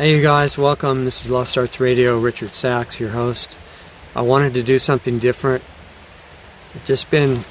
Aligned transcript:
Hey, 0.00 0.16
you 0.16 0.22
guys, 0.22 0.56
welcome. 0.56 1.04
This 1.04 1.26
is 1.26 1.30
Lost 1.30 1.58
Arts 1.58 1.78
Radio. 1.78 2.18
Richard 2.18 2.54
Sacks, 2.54 2.98
your 2.98 3.10
host. 3.10 3.54
I 4.16 4.22
wanted 4.22 4.54
to 4.54 4.62
do 4.62 4.78
something 4.78 5.18
different. 5.18 5.62
I've 6.74 6.86
just 6.86 7.10
been 7.10 7.44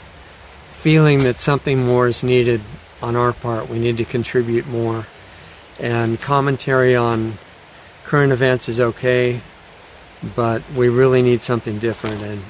feeling 0.72 1.20
that 1.26 1.38
something 1.38 1.86
more 1.86 2.08
is 2.08 2.24
needed 2.24 2.62
on 3.04 3.16
our 3.16 3.34
part. 3.34 3.70
We 3.70 3.78
need 3.78 3.98
to 3.98 4.04
contribute 4.04 4.66
more. 4.66 5.06
And 5.80 6.20
commentary 6.20 6.96
on 6.96 7.38
current 8.04 8.34
events 8.34 8.68
is 8.68 8.80
okay, 8.80 9.42
but 10.36 10.64
we 10.72 10.90
really 10.90 11.22
need 11.22 11.44
something 11.44 11.78
different. 11.78 12.24
And 12.24 12.42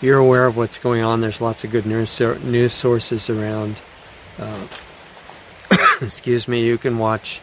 you're 0.00 0.18
aware 0.18 0.46
of 0.46 0.56
what's 0.56 0.78
going 0.78 1.02
on. 1.02 1.22
There's 1.22 1.40
lots 1.40 1.64
of 1.64 1.72
good 1.72 1.86
news, 1.86 2.72
sources 2.72 3.28
around. 3.28 3.80
Uh, 4.38 4.68
excuse 6.00 6.46
me, 6.46 6.64
you 6.64 6.78
can 6.78 6.98
watch 6.98 7.40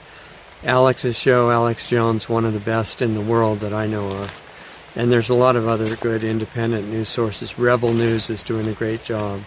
Alex's 0.64 1.18
show, 1.18 1.50
Alex 1.50 1.89
Jones, 1.89 2.30
one 2.30 2.46
of 2.46 2.54
the 2.54 2.59
best 2.59 3.02
in 3.02 3.14
the 3.14 3.21
world 3.21 3.60
that 3.61 3.74
I 3.74 3.88
know 3.88 4.07
of. 4.07 4.92
And 4.96 5.11
there's 5.11 5.29
a 5.29 5.33
lot 5.33 5.56
of 5.56 5.68
other 5.68 5.96
good 5.96 6.24
independent 6.24 6.88
news 6.88 7.10
sources. 7.10 7.57
Rebel 7.57 7.93
News 7.93 8.29
is 8.29 8.43
doing 8.43 8.68
a 8.68 8.74
great 8.74 9.04
job. 9.04 9.42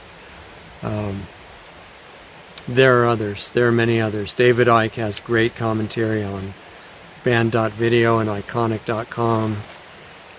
Um, 0.82 1.22
there 2.66 3.02
are 3.02 3.06
others. 3.06 3.50
There 3.50 3.68
are 3.68 3.72
many 3.72 4.00
others. 4.00 4.32
David 4.32 4.68
Icke 4.68 4.94
has 4.94 5.20
great 5.20 5.54
commentary 5.54 6.24
on 6.24 6.54
banned.video 7.22 8.18
and 8.18 8.28
ickonic.com. 8.28 9.58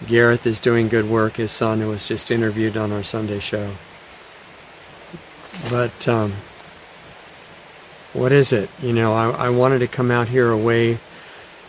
Gareth 0.08 0.46
is 0.46 0.60
doing 0.60 0.88
good 0.88 1.10
work. 1.10 1.38
His 1.38 1.52
son, 1.52 1.80
who 1.80 1.88
was 1.88 2.08
just 2.08 2.32
interviewed 2.32 2.76
on 2.76 2.92
our 2.92 3.04
Sunday 3.04 3.40
show. 3.40 3.72
But 5.70 6.08
um, 6.08 6.34
what 8.16 8.32
is 8.32 8.54
it? 8.54 8.70
You 8.82 8.94
know, 8.94 9.14
I, 9.14 9.30
I 9.30 9.50
wanted 9.50 9.80
to 9.80 9.88
come 9.88 10.10
out 10.10 10.30
here 10.30 10.50
away, 10.50 11.00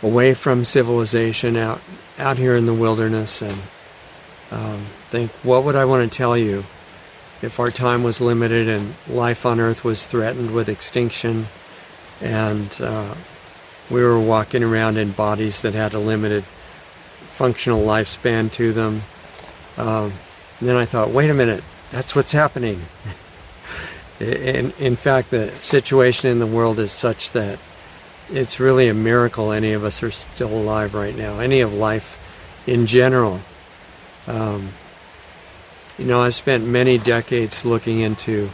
away 0.01 0.33
from 0.33 0.63
civilization, 0.65 1.57
out 1.57 1.81
out 2.17 2.37
here 2.37 2.55
in 2.55 2.65
the 2.65 2.73
wilderness, 2.73 3.41
and 3.41 3.59
um, 4.49 4.85
think, 5.09 5.29
what 5.43 5.63
would 5.63 5.75
I 5.75 5.85
want 5.85 6.09
to 6.09 6.17
tell 6.17 6.37
you 6.37 6.63
if 7.41 7.59
our 7.59 7.69
time 7.69 8.01
was 8.01 8.19
limited 8.19 8.67
and 8.67 8.95
life 9.07 9.45
on 9.45 9.59
Earth 9.59 9.83
was 9.83 10.07
threatened 10.07 10.53
with 10.53 10.69
extinction, 10.69 11.47
and 12.21 12.75
uh, 12.79 13.13
we 13.91 14.01
were 14.01 14.19
walking 14.19 14.63
around 14.63 14.97
in 14.97 15.11
bodies 15.11 15.61
that 15.61 15.73
had 15.73 15.93
a 15.93 15.99
limited 15.99 16.43
functional 17.35 17.81
lifespan 17.81 18.51
to 18.53 18.73
them. 18.73 19.03
Um, 19.77 20.13
then 20.59 20.75
I 20.75 20.85
thought, 20.85 21.11
wait 21.11 21.29
a 21.29 21.35
minute, 21.35 21.63
that's 21.91 22.15
what's 22.15 22.31
happening. 22.31 22.85
In, 24.19 24.71
in 24.79 24.95
fact, 24.95 25.29
the 25.29 25.51
situation 25.59 26.29
in 26.29 26.39
the 26.39 26.47
world 26.47 26.79
is 26.79 26.91
such 26.91 27.31
that 27.31 27.59
it's 28.29 28.59
really 28.59 28.87
a 28.87 28.93
miracle 28.93 29.51
any 29.51 29.73
of 29.73 29.83
us 29.83 30.01
are 30.01 30.11
still 30.11 30.49
alive 30.49 30.93
right 30.93 31.15
now, 31.15 31.39
any 31.39 31.61
of 31.61 31.73
life 31.73 32.17
in 32.65 32.87
general. 32.87 33.41
Um, 34.25 34.69
you 35.97 36.05
know, 36.05 36.21
I've 36.21 36.35
spent 36.35 36.65
many 36.65 36.97
decades 36.97 37.63
looking 37.63 38.01
into 38.01 38.49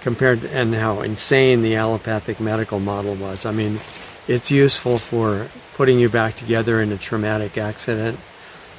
compared 0.00 0.40
to, 0.40 0.50
and 0.50 0.74
how 0.74 1.02
insane 1.02 1.62
the 1.62 1.76
allopathic 1.76 2.40
medical 2.40 2.80
model 2.80 3.14
was. 3.14 3.44
I 3.44 3.52
mean, 3.52 3.78
it's 4.26 4.50
useful 4.50 4.98
for 4.98 5.48
putting 5.74 6.00
you 6.00 6.08
back 6.08 6.36
together 6.36 6.80
in 6.80 6.90
a 6.90 6.96
traumatic 6.96 7.58
accident, 7.58 8.18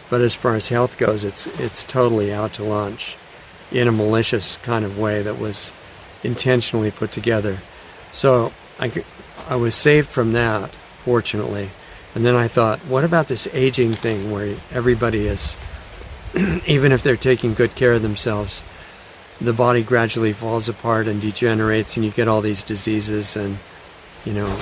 but 0.09 0.22
as 0.22 0.33
far 0.33 0.55
as 0.55 0.69
health 0.69 0.97
goes, 0.97 1.23
it's 1.23 1.47
it's 1.59 1.83
totally 1.83 2.33
out 2.33 2.53
to 2.53 2.63
lunch 2.63 3.16
in 3.72 3.88
a 3.88 3.91
malicious 3.91 4.57
kind 4.57 4.83
of 4.83 4.97
way 4.97 5.22
that 5.22 5.39
was 5.39 5.72
intentionally 6.23 6.91
put 6.91 7.11
together. 7.11 7.59
So 8.11 8.51
I, 8.79 8.91
I 9.47 9.55
was 9.55 9.73
saved 9.75 10.09
from 10.09 10.33
that, 10.33 10.72
fortunately. 11.05 11.69
And 12.13 12.25
then 12.25 12.35
I 12.35 12.49
thought, 12.49 12.79
what 12.79 13.05
about 13.05 13.29
this 13.29 13.47
aging 13.53 13.93
thing 13.93 14.31
where 14.31 14.57
everybody 14.72 15.28
is 15.28 15.55
even 16.67 16.91
if 16.91 17.03
they're 17.03 17.17
taking 17.17 17.53
good 17.53 17.75
care 17.75 17.93
of 17.93 18.01
themselves, 18.01 18.63
the 19.39 19.53
body 19.53 19.83
gradually 19.83 20.33
falls 20.33 20.69
apart 20.69 21.07
and 21.07 21.21
degenerates, 21.21 21.97
and 21.97 22.05
you 22.05 22.11
get 22.11 22.27
all 22.27 22.41
these 22.41 22.63
diseases 22.63 23.35
and, 23.35 23.57
you 24.23 24.33
know, 24.33 24.61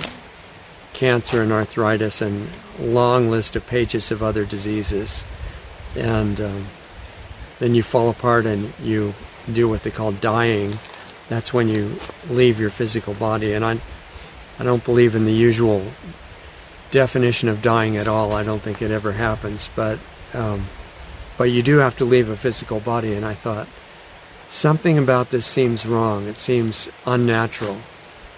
cancer 0.93 1.41
and 1.41 1.51
arthritis 1.51 2.21
and 2.21 2.49
long 2.79 3.29
list 3.29 3.55
of 3.55 3.67
pages 3.67 4.11
of 4.11 4.23
other 4.23 4.45
diseases. 4.45 5.23
And 5.95 6.39
um, 6.39 6.65
then 7.59 7.75
you 7.75 7.83
fall 7.83 8.09
apart 8.09 8.45
and 8.45 8.73
you 8.81 9.13
do 9.51 9.67
what 9.67 9.83
they 9.83 9.91
call 9.91 10.11
dying. 10.11 10.79
That's 11.27 11.53
when 11.53 11.67
you 11.67 11.97
leave 12.29 12.59
your 12.59 12.69
physical 12.69 13.13
body. 13.13 13.53
And 13.53 13.63
I, 13.65 13.79
I 14.59 14.63
don't 14.63 14.83
believe 14.83 15.15
in 15.15 15.25
the 15.25 15.33
usual 15.33 15.85
definition 16.91 17.49
of 17.49 17.61
dying 17.61 17.97
at 17.97 18.07
all. 18.07 18.31
I 18.31 18.43
don't 18.43 18.61
think 18.61 18.81
it 18.81 18.91
ever 18.91 19.11
happens. 19.11 19.69
But 19.75 19.99
um, 20.33 20.65
but 21.39 21.45
you 21.45 21.63
do 21.63 21.77
have 21.77 21.95
to 21.95 22.03
leave 22.03 22.27
a 22.27 22.35
physical 22.35 22.81
body. 22.81 23.13
And 23.13 23.25
I 23.25 23.33
thought, 23.33 23.69
something 24.49 24.97
about 24.97 25.29
this 25.29 25.45
seems 25.45 25.85
wrong. 25.85 26.27
It 26.27 26.35
seems 26.35 26.89
unnatural. 27.05 27.77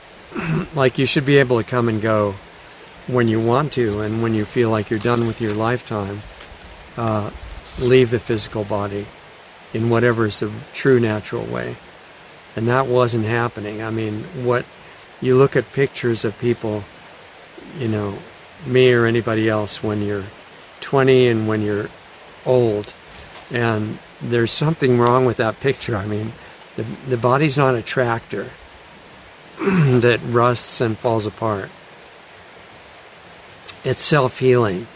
like 0.75 0.99
you 0.99 1.07
should 1.07 1.25
be 1.25 1.37
able 1.37 1.57
to 1.57 1.67
come 1.67 1.89
and 1.89 1.99
go 1.99 2.35
when 3.07 3.27
you 3.27 3.41
want 3.41 3.73
to, 3.73 4.01
and 4.01 4.21
when 4.21 4.35
you 4.35 4.45
feel 4.45 4.69
like 4.69 4.91
you're 4.91 4.99
done 4.99 5.25
with 5.25 5.41
your 5.41 5.55
lifetime, 5.55 6.21
uh, 6.95 7.31
leave 7.79 8.11
the 8.11 8.19
physical 8.19 8.63
body 8.63 9.07
in 9.73 9.89
whatever 9.89 10.27
is 10.27 10.39
the 10.39 10.51
true 10.71 10.99
natural 10.99 11.45
way. 11.45 11.77
And 12.55 12.67
that 12.67 12.85
wasn't 12.85 13.25
happening. 13.25 13.81
I 13.81 13.89
mean, 13.89 14.25
what 14.45 14.63
you 15.21 15.37
look 15.37 15.55
at 15.55 15.73
pictures 15.73 16.23
of 16.23 16.37
people, 16.37 16.83
you 17.79 17.87
know, 17.87 18.19
me 18.67 18.93
or 18.93 19.07
anybody 19.07 19.49
else 19.49 19.81
when 19.81 20.03
you're 20.03 20.25
20 20.81 21.27
and 21.29 21.47
when 21.47 21.63
you're 21.63 21.89
old. 22.45 22.93
And 23.51 23.99
there's 24.21 24.51
something 24.51 24.97
wrong 24.97 25.25
with 25.25 25.37
that 25.37 25.59
picture. 25.59 25.95
I 25.95 26.05
mean, 26.05 26.33
the, 26.75 26.83
the 27.07 27.17
body's 27.17 27.57
not 27.57 27.75
a 27.75 27.81
tractor 27.81 28.49
that 29.59 30.19
rusts 30.23 30.81
and 30.81 30.97
falls 30.97 31.25
apart. 31.25 31.69
it's 33.83 34.01
self 34.01 34.39
healing. 34.39 34.87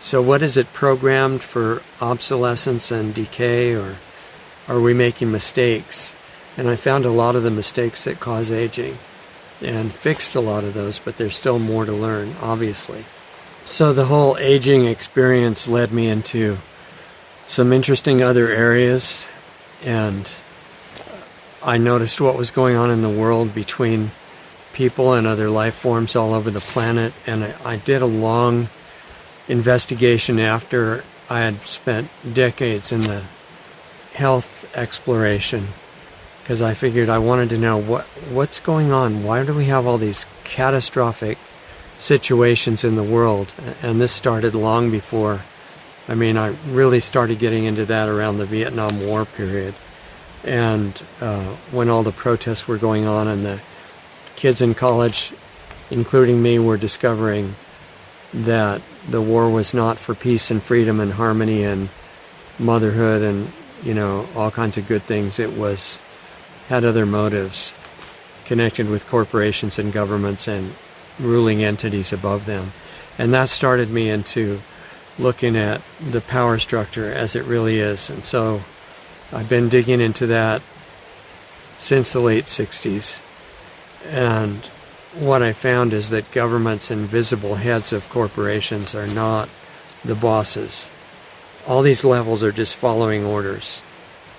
So, 0.00 0.20
what 0.20 0.42
is 0.42 0.56
it 0.56 0.72
programmed 0.72 1.42
for 1.42 1.82
obsolescence 2.00 2.90
and 2.90 3.14
decay, 3.14 3.74
or 3.74 3.96
are 4.68 4.80
we 4.80 4.94
making 4.94 5.30
mistakes? 5.30 6.12
And 6.56 6.68
I 6.68 6.76
found 6.76 7.04
a 7.04 7.10
lot 7.10 7.36
of 7.36 7.44
the 7.44 7.50
mistakes 7.50 8.04
that 8.04 8.20
cause 8.20 8.50
aging 8.50 8.98
and 9.62 9.92
fixed 9.92 10.34
a 10.34 10.40
lot 10.40 10.64
of 10.64 10.74
those, 10.74 10.98
but 10.98 11.16
there's 11.16 11.36
still 11.36 11.58
more 11.58 11.86
to 11.86 11.92
learn, 11.92 12.34
obviously. 12.42 13.04
So, 13.64 13.92
the 13.92 14.06
whole 14.06 14.36
aging 14.38 14.86
experience 14.86 15.68
led 15.68 15.92
me 15.92 16.08
into 16.08 16.58
some 17.46 17.72
interesting 17.72 18.22
other 18.22 18.48
areas, 18.48 19.26
and 19.84 20.30
I 21.62 21.78
noticed 21.78 22.20
what 22.20 22.36
was 22.36 22.50
going 22.50 22.76
on 22.76 22.90
in 22.90 23.02
the 23.02 23.10
world 23.10 23.54
between 23.54 24.10
people 24.72 25.12
and 25.12 25.26
other 25.26 25.50
life 25.50 25.74
forms 25.74 26.16
all 26.16 26.34
over 26.34 26.50
the 26.50 26.60
planet. 26.60 27.12
And 27.26 27.44
I, 27.44 27.54
I 27.64 27.76
did 27.76 28.02
a 28.02 28.06
long 28.06 28.68
investigation 29.48 30.38
after 30.38 31.04
I 31.28 31.40
had 31.40 31.66
spent 31.66 32.08
decades 32.32 32.92
in 32.92 33.02
the 33.02 33.22
health 34.14 34.70
exploration 34.76 35.68
because 36.42 36.60
I 36.60 36.74
figured 36.74 37.08
I 37.08 37.18
wanted 37.18 37.50
to 37.50 37.58
know 37.58 37.78
what 37.78 38.04
what's 38.30 38.60
going 38.60 38.92
on. 38.92 39.22
Why 39.24 39.44
do 39.44 39.54
we 39.54 39.66
have 39.66 39.86
all 39.86 39.98
these 39.98 40.26
catastrophic 40.44 41.38
situations 41.98 42.84
in 42.84 42.96
the 42.96 43.02
world? 43.02 43.52
And 43.82 44.00
this 44.00 44.12
started 44.12 44.54
long 44.54 44.90
before. 44.90 45.42
I 46.12 46.14
mean, 46.14 46.36
I 46.36 46.54
really 46.68 47.00
started 47.00 47.38
getting 47.38 47.64
into 47.64 47.86
that 47.86 48.06
around 48.06 48.36
the 48.36 48.44
Vietnam 48.44 49.06
War 49.06 49.24
period, 49.24 49.72
and 50.44 50.92
uh, 51.22 51.54
when 51.70 51.88
all 51.88 52.02
the 52.02 52.12
protests 52.12 52.68
were 52.68 52.76
going 52.76 53.06
on 53.06 53.28
and 53.28 53.46
the 53.46 53.62
kids 54.36 54.60
in 54.60 54.74
college, 54.74 55.32
including 55.90 56.42
me, 56.42 56.58
were 56.58 56.76
discovering 56.76 57.54
that 58.34 58.82
the 59.08 59.22
war 59.22 59.48
was 59.48 59.72
not 59.72 59.98
for 59.98 60.14
peace 60.14 60.50
and 60.50 60.62
freedom 60.62 61.00
and 61.00 61.14
harmony 61.14 61.64
and 61.64 61.88
motherhood 62.58 63.22
and 63.22 63.50
you 63.82 63.94
know 63.94 64.28
all 64.36 64.50
kinds 64.50 64.76
of 64.76 64.86
good 64.86 65.04
things. 65.04 65.38
It 65.38 65.56
was 65.56 65.98
had 66.68 66.84
other 66.84 67.06
motives 67.06 67.72
connected 68.44 68.86
with 68.86 69.08
corporations 69.08 69.78
and 69.78 69.90
governments 69.90 70.46
and 70.46 70.74
ruling 71.18 71.64
entities 71.64 72.12
above 72.12 72.44
them, 72.44 72.74
and 73.16 73.32
that 73.32 73.48
started 73.48 73.88
me 73.88 74.10
into 74.10 74.60
looking 75.18 75.56
at 75.56 75.82
the 76.00 76.20
power 76.20 76.58
structure 76.58 77.12
as 77.12 77.36
it 77.36 77.44
really 77.44 77.78
is. 77.78 78.08
And 78.08 78.24
so 78.24 78.62
I've 79.32 79.48
been 79.48 79.68
digging 79.68 80.00
into 80.00 80.26
that 80.28 80.62
since 81.78 82.12
the 82.12 82.20
late 82.20 82.44
60s 82.44 83.20
and 84.08 84.68
what 85.14 85.42
I 85.42 85.52
found 85.52 85.92
is 85.92 86.10
that 86.10 86.30
governments 86.32 86.90
and 86.90 87.06
visible 87.06 87.56
heads 87.56 87.92
of 87.92 88.08
corporations 88.08 88.94
are 88.94 89.06
not 89.06 89.48
the 90.04 90.14
bosses. 90.14 90.90
All 91.66 91.82
these 91.82 92.04
levels 92.04 92.42
are 92.42 92.52
just 92.52 92.76
following 92.76 93.24
orders, 93.24 93.82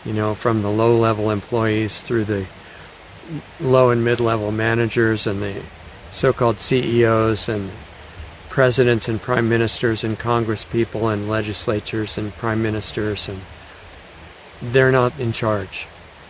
you 0.04 0.14
know, 0.14 0.34
from 0.36 0.62
the 0.62 0.72
low 0.72 0.98
level 0.98 1.30
employees 1.30 2.02
through 2.02 2.26
the 2.26 2.48
low 3.60 3.92
and 3.92 4.04
mid 4.04 4.20
level 4.20 4.52
managers 4.52 5.26
and 5.26 5.42
the 5.42 5.62
so 6.12 6.34
called 6.34 6.60
CEOs 6.60 7.48
and 7.48 7.72
presidents 8.54 9.08
and 9.08 9.20
prime 9.20 9.50
ministers 9.50 10.04
and 10.04 10.20
congress 10.20 10.64
people 10.64 11.08
and 11.08 11.28
legislatures 11.28 12.20
and 12.20 12.32
prime 12.36 12.62
ministers 12.62 13.28
and 13.28 13.42
they're 14.62 14.92
not 14.92 15.20
in 15.20 15.32
charge. 15.32 15.88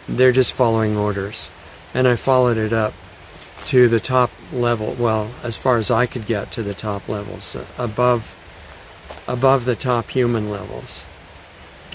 They're 0.08 0.32
just 0.32 0.54
following 0.54 0.96
orders. 0.96 1.52
And 1.94 2.08
I 2.08 2.16
followed 2.16 2.58
it 2.58 2.72
up 2.72 2.94
to 3.66 3.90
the 3.90 4.00
top 4.00 4.32
level. 4.54 4.96
Well, 4.98 5.32
as 5.44 5.58
far 5.58 5.78
as 5.78 5.92
I 5.92 6.06
could 6.06 6.26
get 6.26 6.50
to 6.54 6.64
the 6.64 6.74
top 6.74 7.10
levels, 7.10 7.58
above 7.78 8.40
above 9.28 9.66
the 9.66 9.76
top 9.76 10.10
human 10.10 10.50
levels. 10.50 11.06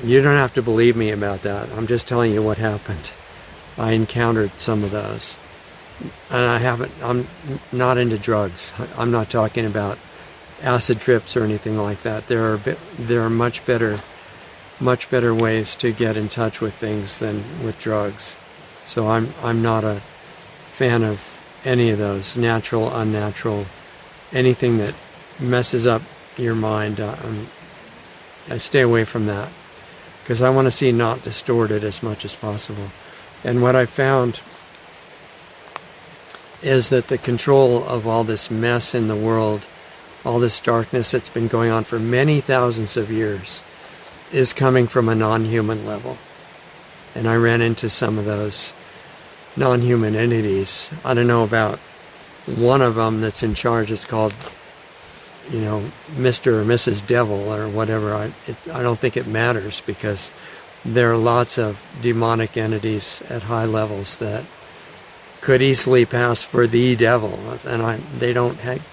You 0.03 0.21
don't 0.21 0.37
have 0.37 0.55
to 0.55 0.63
believe 0.63 0.95
me 0.95 1.11
about 1.11 1.43
that. 1.43 1.71
I'm 1.73 1.87
just 1.87 2.07
telling 2.07 2.33
you 2.33 2.43
what 2.43 2.59
happened. 2.59 3.13
I 3.79 3.93
encountered 3.93 4.53
some 4.59 4.85
of 4.85 4.91
those. 4.91 5.39
And 6.31 6.43
I 6.43 6.59
haven't 6.59 6.93
I'm 7.03 7.27
not 7.73 7.97
into 7.97 8.19
drugs. 8.19 8.75
I'm 8.99 9.11
not 9.11 9.31
talking 9.31 9.65
about 9.65 9.99
acid 10.63 11.01
trips 11.01 11.37
or 11.37 11.45
anything 11.45 11.77
like 11.77 12.03
that. 12.03 12.29
There 12.29 12.53
are 12.53 12.57
there 12.99 13.23
are 13.23 13.31
much 13.31 13.65
better 13.67 13.99
much 14.81 15.11
better 15.11 15.35
ways 15.35 15.75
to 15.77 15.93
get 15.93 16.17
in 16.17 16.29
touch 16.29 16.61
with 16.61 16.75
things 16.75 17.19
than 17.19 17.65
with 17.65 17.79
drugs. 17.81 18.37
So 18.87 19.09
I'm 19.09 19.35
I'm 19.43 19.63
not 19.63 19.85
a 19.85 20.01
fan 20.69 21.03
of 21.03 21.21
any 21.65 21.91
of 21.91 21.99
those 21.99 22.37
natural, 22.37 22.95
unnatural, 22.95 23.67
anything 24.33 24.79
that 24.79 24.95
messes 25.41 25.87
up 25.87 26.03
your 26.37 26.55
mind. 26.55 27.01
Uh, 27.01 27.17
um, 27.25 27.49
I 28.49 28.59
stay 28.59 28.81
away 28.81 29.05
from 29.05 29.27
that 29.27 29.51
because 30.23 30.41
I 30.41 30.51
want 30.51 30.67
to 30.67 30.71
see 30.71 30.93
not 30.93 31.23
distorted 31.23 31.85
as 31.85 32.03
much 32.03 32.25
as 32.25 32.35
possible. 32.35 32.91
And 33.45 33.63
what 33.63 33.77
I 33.77 33.87
found 33.87 34.41
is 36.63 36.89
that 36.89 37.09
the 37.09 37.19
control 37.19 37.85
of 37.85 38.07
all 38.07 38.25
this 38.25 38.51
mess 38.51 38.95
in 38.95 39.09
the 39.09 39.17
world, 39.17 39.63
all 40.29 40.39
this 40.39 40.61
darkness 40.61 41.13
that's 41.13 41.31
been 41.31 41.49
going 41.49 41.71
on 41.71 41.85
for 41.85 41.99
many 41.99 42.39
thousands 42.39 42.99
of 42.99 43.11
years, 43.11 43.63
is 44.31 44.53
coming 44.53 44.87
from 44.87 45.09
a 45.09 45.15
non 45.15 45.47
human 45.47 45.87
level. 45.87 46.19
And 47.15 47.27
I 47.27 47.37
ran 47.37 47.63
into 47.63 47.89
some 47.89 48.19
of 48.19 48.27
those 48.27 48.75
non 49.57 49.81
human 49.81 50.15
entities. 50.15 50.91
I 51.03 51.15
don't 51.15 51.29
know 51.29 51.45
about 51.45 51.79
one 52.45 52.83
of 52.83 52.97
them 52.97 53.23
that's 53.23 53.43
in 53.43 53.55
charge. 53.55 53.91
It's 53.91 54.05
called, 54.05 54.35
you 55.51 55.61
know, 55.61 55.91
Mr. 56.11 56.61
or 56.61 56.65
Mrs. 56.67 57.07
Devil 57.07 57.51
or 57.51 57.67
whatever. 57.67 58.15
I, 58.15 58.27
it, 58.47 58.57
I 58.71 58.83
don't 58.83 58.99
think 58.99 59.17
it 59.17 59.27
matters 59.27 59.81
because 59.81 60.31
there 60.85 61.11
are 61.11 61.17
lots 61.17 61.57
of 61.57 61.83
demonic 62.03 62.59
entities 62.59 63.23
at 63.31 63.45
high 63.45 63.65
levels 63.65 64.19
that 64.19 64.45
could 65.41 65.63
easily 65.63 66.05
pass 66.05 66.43
for 66.43 66.67
the 66.67 66.97
devil. 66.97 67.39
And 67.65 67.81
I, 67.81 67.97
they 68.19 68.35
don't 68.35 68.59
have, 68.59 68.87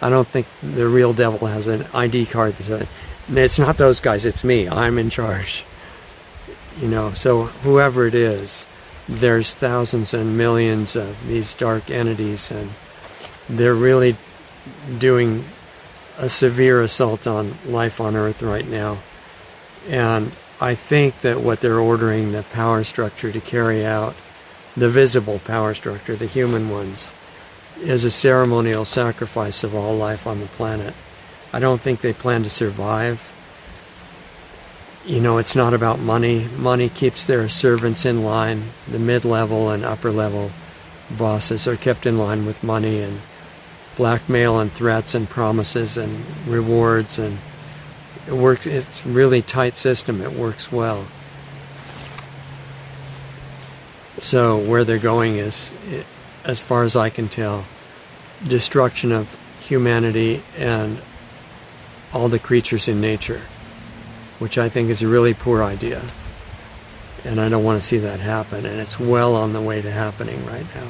I 0.00 0.10
don't 0.10 0.28
think 0.28 0.46
the 0.62 0.86
real 0.86 1.12
devil 1.12 1.48
has 1.48 1.66
an 1.66 1.86
ID 1.92 2.26
card 2.26 2.54
that 2.56 2.64
says, 2.64 2.86
it's 3.30 3.58
not 3.58 3.76
those 3.76 4.00
guys, 4.00 4.24
it's 4.24 4.44
me. 4.44 4.68
I'm 4.68 4.98
in 4.98 5.10
charge. 5.10 5.64
You 6.80 6.88
know, 6.88 7.12
so 7.12 7.44
whoever 7.44 8.06
it 8.06 8.14
is, 8.14 8.66
there's 9.08 9.54
thousands 9.54 10.14
and 10.14 10.38
millions 10.38 10.94
of 10.94 11.26
these 11.26 11.54
dark 11.54 11.90
entities, 11.90 12.50
and 12.50 12.70
they're 13.48 13.74
really 13.74 14.16
doing 14.98 15.44
a 16.18 16.28
severe 16.28 16.82
assault 16.82 17.26
on 17.26 17.54
life 17.66 18.00
on 18.00 18.14
Earth 18.16 18.42
right 18.42 18.66
now. 18.68 18.98
And 19.88 20.32
I 20.60 20.74
think 20.74 21.20
that 21.22 21.40
what 21.40 21.60
they're 21.60 21.78
ordering 21.78 22.32
the 22.32 22.42
power 22.42 22.84
structure 22.84 23.32
to 23.32 23.40
carry 23.40 23.84
out, 23.84 24.14
the 24.76 24.88
visible 24.88 25.40
power 25.40 25.74
structure, 25.74 26.14
the 26.14 26.26
human 26.26 26.68
ones, 26.68 27.10
is 27.80 28.04
a 28.04 28.10
ceremonial 28.10 28.84
sacrifice 28.84 29.64
of 29.64 29.74
all 29.74 29.96
life 29.96 30.26
on 30.26 30.40
the 30.40 30.46
planet. 30.46 30.94
I 31.52 31.60
don't 31.60 31.80
think 31.80 32.00
they 32.00 32.12
plan 32.12 32.42
to 32.42 32.50
survive 32.50 33.32
you 35.08 35.20
know, 35.20 35.38
it's 35.38 35.56
not 35.56 35.72
about 35.72 35.98
money. 35.98 36.46
Money 36.58 36.90
keeps 36.90 37.24
their 37.24 37.48
servants 37.48 38.04
in 38.04 38.22
line. 38.22 38.64
The 38.86 38.98
mid 38.98 39.24
level 39.24 39.70
and 39.70 39.82
upper 39.82 40.10
level 40.10 40.50
bosses 41.10 41.66
are 41.66 41.76
kept 41.76 42.04
in 42.04 42.18
line 42.18 42.44
with 42.44 42.62
money 42.62 43.00
and 43.00 43.20
blackmail 43.96 44.60
and 44.60 44.70
threats 44.70 45.14
and 45.14 45.28
promises 45.28 45.96
and 45.96 46.24
rewards 46.46 47.18
and 47.18 47.38
it 48.26 48.34
works 48.34 48.66
it's 48.66 49.04
really 49.06 49.40
tight 49.40 49.76
system 49.76 50.20
it 50.20 50.32
works 50.32 50.70
well 50.70 51.06
so 54.20 54.58
where 54.58 54.84
they're 54.84 54.98
going 54.98 55.36
is 55.36 55.72
as 56.48 56.58
far 56.58 56.82
as 56.82 56.96
i 56.96 57.08
can 57.08 57.28
tell 57.28 57.64
destruction 58.48 59.12
of 59.12 59.38
humanity 59.60 60.42
and 60.56 60.98
all 62.12 62.28
the 62.28 62.38
creatures 62.40 62.88
in 62.88 63.00
nature 63.00 63.42
which 64.38 64.56
I 64.56 64.68
think 64.68 64.90
is 64.90 65.02
a 65.02 65.08
really 65.08 65.34
poor 65.34 65.62
idea. 65.62 66.02
And 67.24 67.40
I 67.40 67.48
don't 67.48 67.64
want 67.64 67.80
to 67.80 67.86
see 67.86 67.98
that 67.98 68.20
happen. 68.20 68.64
And 68.64 68.80
it's 68.80 69.00
well 69.00 69.34
on 69.34 69.52
the 69.52 69.60
way 69.60 69.82
to 69.82 69.90
happening 69.90 70.44
right 70.46 70.66
now. 70.74 70.88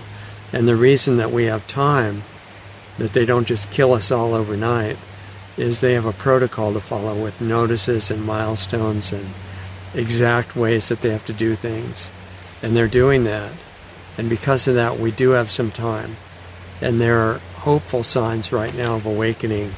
And 0.52 0.68
the 0.68 0.76
reason 0.76 1.16
that 1.16 1.30
we 1.30 1.44
have 1.44 1.66
time, 1.66 2.22
that 2.98 3.12
they 3.12 3.24
don't 3.24 3.46
just 3.46 3.70
kill 3.70 3.94
us 3.94 4.10
all 4.10 4.34
overnight, 4.34 4.98
is 5.56 5.80
they 5.80 5.94
have 5.94 6.06
a 6.06 6.12
protocol 6.12 6.72
to 6.74 6.80
follow 6.80 7.20
with 7.20 7.40
notices 7.40 8.10
and 8.10 8.24
milestones 8.24 9.12
and 9.12 9.26
exact 9.94 10.54
ways 10.54 10.88
that 10.88 11.00
they 11.00 11.10
have 11.10 11.26
to 11.26 11.32
do 11.32 11.54
things. 11.56 12.10
And 12.62 12.76
they're 12.76 12.88
doing 12.88 13.24
that. 13.24 13.50
And 14.18 14.28
because 14.28 14.68
of 14.68 14.74
that, 14.74 14.98
we 14.98 15.10
do 15.10 15.30
have 15.30 15.50
some 15.50 15.70
time. 15.70 16.16
And 16.82 17.00
there 17.00 17.20
are 17.20 17.38
hopeful 17.54 18.04
signs 18.04 18.52
right 18.52 18.74
now 18.76 18.96
of 18.96 19.06
awakening 19.06 19.74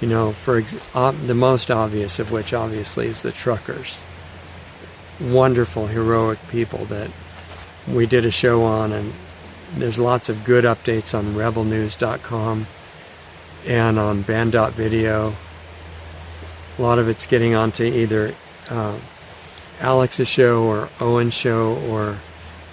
you 0.00 0.08
know, 0.08 0.32
for 0.32 0.58
ex- 0.58 0.74
the 0.94 1.34
most 1.34 1.70
obvious 1.70 2.18
of 2.18 2.32
which, 2.32 2.52
obviously, 2.54 3.06
is 3.06 3.22
the 3.22 3.32
truckers. 3.32 4.02
Wonderful, 5.20 5.88
heroic 5.88 6.38
people 6.48 6.86
that 6.86 7.10
we 7.86 8.06
did 8.06 8.24
a 8.24 8.30
show 8.30 8.62
on, 8.64 8.92
and 8.92 9.12
there's 9.76 9.98
lots 9.98 10.28
of 10.28 10.44
good 10.44 10.64
updates 10.64 11.16
on 11.16 11.34
rebelnews.com. 11.34 12.66
and 13.66 13.98
on 13.98 14.22
banned.video. 14.22 15.34
A 16.78 16.82
lot 16.82 16.98
of 16.98 17.10
it's 17.10 17.26
getting 17.26 17.54
onto 17.54 17.84
either 17.84 18.34
uh, 18.70 18.96
Alex's 19.80 20.28
show 20.28 20.62
or 20.64 20.88
Owen's 20.98 21.34
show 21.34 21.76
or 21.90 22.16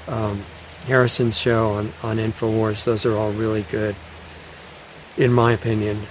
um, 0.07 0.43
Harrison's 0.87 1.37
show 1.37 1.71
on, 1.71 1.91
on 2.01 2.17
InfoWars. 2.17 2.85
Those 2.85 3.05
are 3.05 3.15
all 3.15 3.31
really 3.31 3.63
good, 3.63 3.95
in 5.17 5.33
my 5.33 5.51
opinion. 5.51 6.07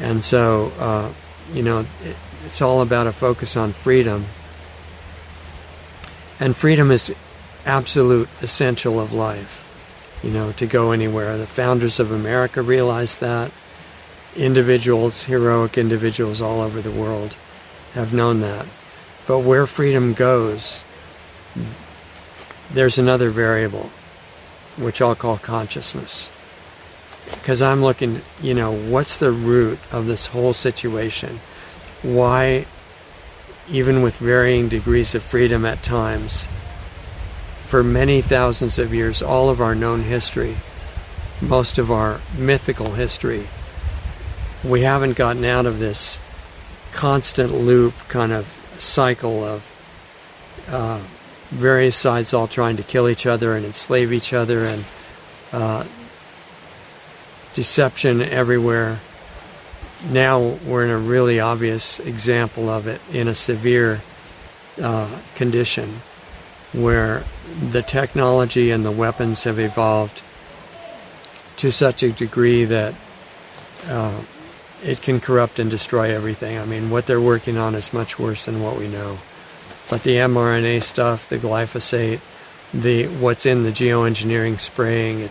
And 0.00 0.24
so, 0.24 0.72
uh, 0.78 1.12
you 1.52 1.62
know, 1.62 1.80
it, 2.02 2.16
it's 2.46 2.62
all 2.62 2.80
about 2.80 3.06
a 3.06 3.12
focus 3.12 3.56
on 3.56 3.72
freedom. 3.72 4.26
And 6.40 6.56
freedom 6.56 6.90
is 6.90 7.14
absolute 7.66 8.28
essential 8.40 8.98
of 8.98 9.12
life, 9.12 9.64
you 10.22 10.30
know, 10.30 10.52
to 10.52 10.66
go 10.66 10.92
anywhere. 10.92 11.36
The 11.36 11.46
founders 11.46 12.00
of 12.00 12.10
America 12.10 12.62
realized 12.62 13.20
that. 13.20 13.52
Individuals, 14.36 15.24
heroic 15.24 15.78
individuals 15.78 16.40
all 16.40 16.60
over 16.60 16.80
the 16.80 16.90
world 16.90 17.34
have 17.94 18.12
known 18.12 18.40
that. 18.40 18.66
But 19.26 19.40
where 19.40 19.66
freedom 19.66 20.12
goes, 20.12 20.82
there's 22.72 22.98
another 22.98 23.30
variable, 23.30 23.90
which 24.76 25.00
I'll 25.00 25.14
call 25.14 25.38
consciousness. 25.38 26.30
Because 27.30 27.60
I'm 27.60 27.82
looking, 27.82 28.22
you 28.40 28.54
know, 28.54 28.72
what's 28.72 29.18
the 29.18 29.32
root 29.32 29.78
of 29.90 30.06
this 30.06 30.28
whole 30.28 30.52
situation? 30.52 31.40
Why, 32.02 32.66
even 33.68 34.02
with 34.02 34.16
varying 34.18 34.68
degrees 34.68 35.14
of 35.14 35.22
freedom 35.22 35.64
at 35.64 35.82
times, 35.82 36.46
for 37.66 37.82
many 37.82 38.22
thousands 38.22 38.78
of 38.78 38.94
years, 38.94 39.22
all 39.22 39.50
of 39.50 39.60
our 39.60 39.74
known 39.74 40.02
history, 40.02 40.56
most 41.40 41.78
of 41.78 41.90
our 41.90 42.20
mythical 42.38 42.92
history, 42.92 43.48
we 44.64 44.82
haven't 44.82 45.16
gotten 45.16 45.44
out 45.44 45.66
of 45.66 45.78
this 45.78 46.18
constant 46.92 47.52
loop 47.52 47.94
kind 48.08 48.32
of 48.32 48.46
cycle 48.78 49.44
of 49.44 49.64
uh, 50.68 51.00
various 51.50 51.96
sides 51.96 52.34
all 52.34 52.46
trying 52.46 52.76
to 52.76 52.82
kill 52.82 53.08
each 53.08 53.26
other 53.26 53.54
and 53.54 53.64
enslave 53.64 54.12
each 54.12 54.32
other 54.32 54.64
and 54.64 54.84
uh, 55.52 55.84
deception 57.54 58.20
everywhere. 58.20 59.00
Now 60.10 60.40
we're 60.40 60.84
in 60.84 60.90
a 60.90 60.98
really 60.98 61.40
obvious 61.40 61.98
example 62.00 62.68
of 62.68 62.86
it 62.86 63.00
in 63.12 63.28
a 63.28 63.34
severe 63.34 64.02
uh, 64.80 65.08
condition 65.34 66.02
where 66.72 67.24
the 67.70 67.82
technology 67.82 68.70
and 68.70 68.84
the 68.84 68.90
weapons 68.90 69.44
have 69.44 69.58
evolved 69.58 70.20
to 71.56 71.72
such 71.72 72.02
a 72.02 72.12
degree 72.12 72.64
that 72.64 72.94
uh, 73.86 74.20
it 74.84 75.00
can 75.00 75.20
corrupt 75.20 75.58
and 75.58 75.70
destroy 75.70 76.14
everything. 76.14 76.58
I 76.58 76.66
mean, 76.66 76.90
what 76.90 77.06
they're 77.06 77.20
working 77.20 77.56
on 77.56 77.74
is 77.74 77.92
much 77.92 78.18
worse 78.18 78.44
than 78.44 78.62
what 78.62 78.78
we 78.78 78.88
know. 78.88 79.18
But 79.88 80.02
the 80.02 80.16
mRNA 80.16 80.82
stuff, 80.82 81.28
the 81.28 81.38
glyphosate, 81.38 82.20
the 82.74 83.06
what's 83.06 83.46
in 83.46 83.62
the 83.62 83.70
geoengineering 83.70 84.58
spraying, 84.58 85.28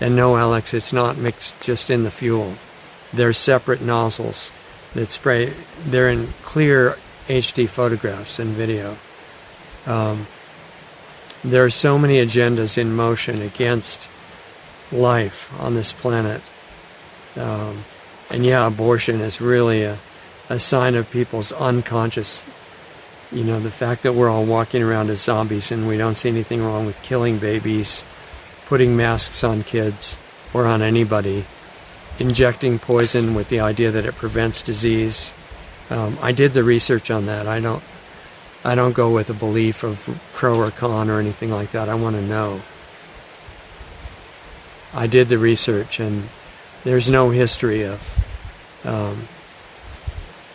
and 0.00 0.16
no, 0.16 0.36
Alex, 0.36 0.72
it's 0.72 0.92
not 0.92 1.18
mixed 1.18 1.60
just 1.60 1.90
in 1.90 2.04
the 2.04 2.10
fuel. 2.10 2.54
They're 3.12 3.34
separate 3.34 3.82
nozzles 3.82 4.50
that 4.94 5.12
spray. 5.12 5.52
They're 5.84 6.08
in 6.08 6.28
clear 6.42 6.96
HD 7.26 7.68
photographs 7.68 8.38
and 8.38 8.50
video. 8.50 8.96
Um, 9.86 10.26
there 11.44 11.64
are 11.64 11.70
so 11.70 11.98
many 11.98 12.16
agendas 12.16 12.78
in 12.78 12.94
motion 12.94 13.42
against 13.42 14.08
life 14.92 15.52
on 15.60 15.74
this 15.74 15.92
planet. 15.92 16.42
Um, 17.36 17.84
and 18.30 18.44
yeah, 18.44 18.66
abortion 18.66 19.20
is 19.20 19.40
really 19.40 19.82
a, 19.82 19.98
a 20.48 20.58
sign 20.58 20.94
of 20.94 21.10
people's 21.10 21.52
unconscious 21.52 22.44
you 23.32 23.44
know, 23.44 23.60
the 23.60 23.70
fact 23.70 24.02
that 24.02 24.14
we're 24.14 24.28
all 24.28 24.44
walking 24.44 24.82
around 24.82 25.08
as 25.08 25.20
zombies 25.20 25.70
and 25.70 25.86
we 25.86 25.96
don't 25.96 26.16
see 26.16 26.28
anything 26.28 26.62
wrong 26.62 26.84
with 26.86 27.00
killing 27.02 27.38
babies, 27.38 28.04
putting 28.66 28.96
masks 28.96 29.44
on 29.44 29.62
kids 29.62 30.16
or 30.52 30.66
on 30.66 30.82
anybody, 30.82 31.44
injecting 32.18 32.78
poison 32.78 33.34
with 33.34 33.48
the 33.48 33.60
idea 33.60 33.90
that 33.92 34.04
it 34.04 34.16
prevents 34.16 34.62
disease. 34.62 35.32
Um, 35.90 36.18
I 36.20 36.32
did 36.32 36.54
the 36.54 36.64
research 36.64 37.10
on 37.10 37.26
that. 37.26 37.46
I 37.46 37.60
don't, 37.60 37.82
I 38.64 38.74
don't 38.74 38.94
go 38.94 39.12
with 39.12 39.30
a 39.30 39.34
belief 39.34 39.84
of 39.84 40.20
pro 40.34 40.58
or 40.58 40.72
con 40.72 41.08
or 41.08 41.20
anything 41.20 41.50
like 41.50 41.70
that. 41.70 41.88
I 41.88 41.94
want 41.94 42.16
to 42.16 42.22
know. 42.22 42.60
I 44.92 45.06
did 45.06 45.28
the 45.28 45.38
research, 45.38 46.00
and 46.00 46.28
there's 46.82 47.08
no 47.08 47.30
history 47.30 47.84
of 47.84 48.02
um, 48.84 49.28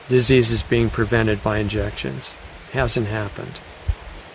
diseases 0.10 0.62
being 0.62 0.90
prevented 0.90 1.42
by 1.42 1.60
injections 1.60 2.34
hasn't 2.76 3.08
happened. 3.08 3.54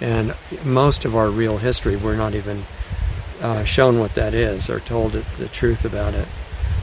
And 0.00 0.34
most 0.64 1.04
of 1.04 1.14
our 1.14 1.30
real 1.30 1.58
history, 1.58 1.94
we're 1.94 2.16
not 2.16 2.34
even 2.34 2.64
uh, 3.40 3.64
shown 3.64 3.98
what 3.98 4.14
that 4.14 4.34
is 4.34 4.68
or 4.68 4.80
told 4.80 5.12
the 5.12 5.48
truth 5.48 5.84
about 5.84 6.14
it. 6.14 6.26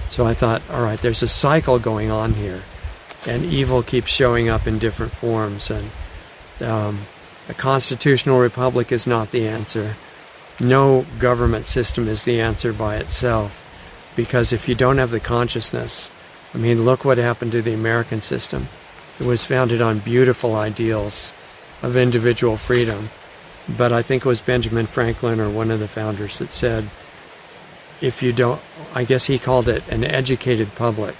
So 0.10 0.26
I 0.26 0.34
thought, 0.34 0.62
all 0.72 0.84
right, 0.84 1.00
there's 1.00 1.24
a 1.24 1.28
cycle 1.28 1.80
going 1.80 2.10
on 2.10 2.34
here, 2.34 2.62
and 3.28 3.44
evil 3.44 3.84
keeps 3.84 4.10
showing 4.10 4.50
up 4.50 4.66
in 4.66 4.80
different 4.80 5.12
forms. 5.12 5.70
And 5.70 5.90
um, 6.62 7.02
a 7.50 7.54
constitutional 7.54 8.40
republic 8.40 8.92
is 8.92 9.06
not 9.06 9.32
the 9.32 9.48
answer. 9.48 9.96
No 10.60 11.06
government 11.20 11.68
system 11.68 12.08
is 12.08 12.24
the 12.24 12.40
answer 12.40 12.72
by 12.72 12.96
itself, 12.98 13.64
because 14.16 14.54
if 14.54 14.68
you 14.70 14.76
don't 14.76 14.98
have 14.98 15.12
the 15.12 15.20
consciousness, 15.20 16.10
I 16.54 16.58
mean, 16.58 16.86
look 16.86 17.04
what 17.04 17.18
happened 17.18 17.52
to 17.52 17.62
the 17.62 17.74
American 17.74 18.22
system. 18.22 18.70
It 19.20 19.26
was 19.26 19.46
founded 19.46 19.82
on 19.82 20.00
beautiful 20.00 20.56
ideals 20.56 21.34
of 21.82 21.96
individual 21.96 22.58
freedom. 22.58 23.10
But 23.68 23.92
I 23.92 24.02
think 24.02 24.26
it 24.26 24.30
was 24.30 24.42
Benjamin 24.42 24.88
Franklin 24.88 25.40
or 25.40 25.50
one 25.50 25.72
of 25.72 25.80
the 25.80 25.88
founders 25.88 26.40
that 26.40 26.52
said, 26.52 26.90
if 28.02 28.22
you 28.22 28.32
don't, 28.32 28.62
I 28.94 29.04
guess 29.04 29.26
he 29.26 29.40
called 29.40 29.68
it 29.68 29.88
an 29.90 30.04
educated 30.04 30.76
public, 30.76 31.16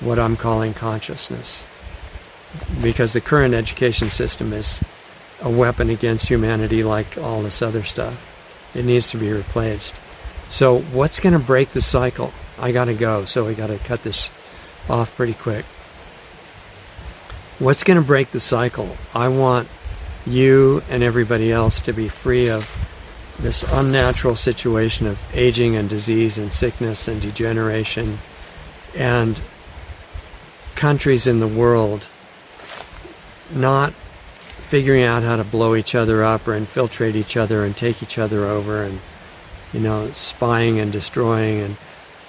what 0.00 0.18
I'm 0.18 0.36
calling 0.36 0.74
consciousness. 0.74 1.64
Because 2.80 3.12
the 3.12 3.20
current 3.20 3.52
education 3.52 4.10
system 4.10 4.52
is 4.52 4.80
a 5.42 5.50
weapon 5.50 5.90
against 5.90 6.28
humanity 6.28 6.84
like 6.84 7.18
all 7.18 7.42
this 7.42 7.60
other 7.60 7.82
stuff. 7.82 8.30
It 8.74 8.84
needs 8.84 9.10
to 9.10 9.18
be 9.18 9.32
replaced. 9.32 9.94
So, 10.48 10.78
what's 10.78 11.20
going 11.20 11.32
to 11.32 11.44
break 11.44 11.72
the 11.72 11.82
cycle? 11.82 12.32
I 12.58 12.70
got 12.70 12.84
to 12.84 12.94
go, 12.94 13.24
so 13.24 13.46
we 13.46 13.54
got 13.54 13.68
to 13.68 13.78
cut 13.78 14.02
this 14.02 14.30
off 14.88 15.14
pretty 15.16 15.34
quick. 15.34 15.64
What's 17.58 17.84
going 17.84 17.98
to 17.98 18.06
break 18.06 18.30
the 18.30 18.40
cycle? 18.40 18.96
I 19.14 19.28
want 19.28 19.68
you 20.26 20.82
and 20.88 21.02
everybody 21.02 21.52
else 21.52 21.80
to 21.82 21.92
be 21.92 22.08
free 22.08 22.48
of 22.48 22.70
this 23.38 23.64
unnatural 23.64 24.36
situation 24.36 25.06
of 25.06 25.18
aging 25.34 25.76
and 25.76 25.88
disease 25.88 26.38
and 26.38 26.52
sickness 26.52 27.08
and 27.08 27.20
degeneration. 27.20 28.18
And 28.96 29.40
countries 30.74 31.26
in 31.26 31.40
the 31.40 31.48
world 31.48 32.06
not 33.52 33.92
figuring 33.92 35.02
out 35.02 35.22
how 35.22 35.36
to 35.36 35.44
blow 35.44 35.74
each 35.74 35.94
other 35.94 36.24
up 36.24 36.46
or 36.48 36.54
infiltrate 36.54 37.14
each 37.14 37.36
other 37.36 37.64
and 37.64 37.76
take 37.76 38.02
each 38.02 38.18
other 38.18 38.44
over 38.44 38.82
and 38.82 39.00
you 39.72 39.80
know 39.80 40.10
spying 40.12 40.80
and 40.80 40.90
destroying. 40.90 41.60
And 41.60 41.74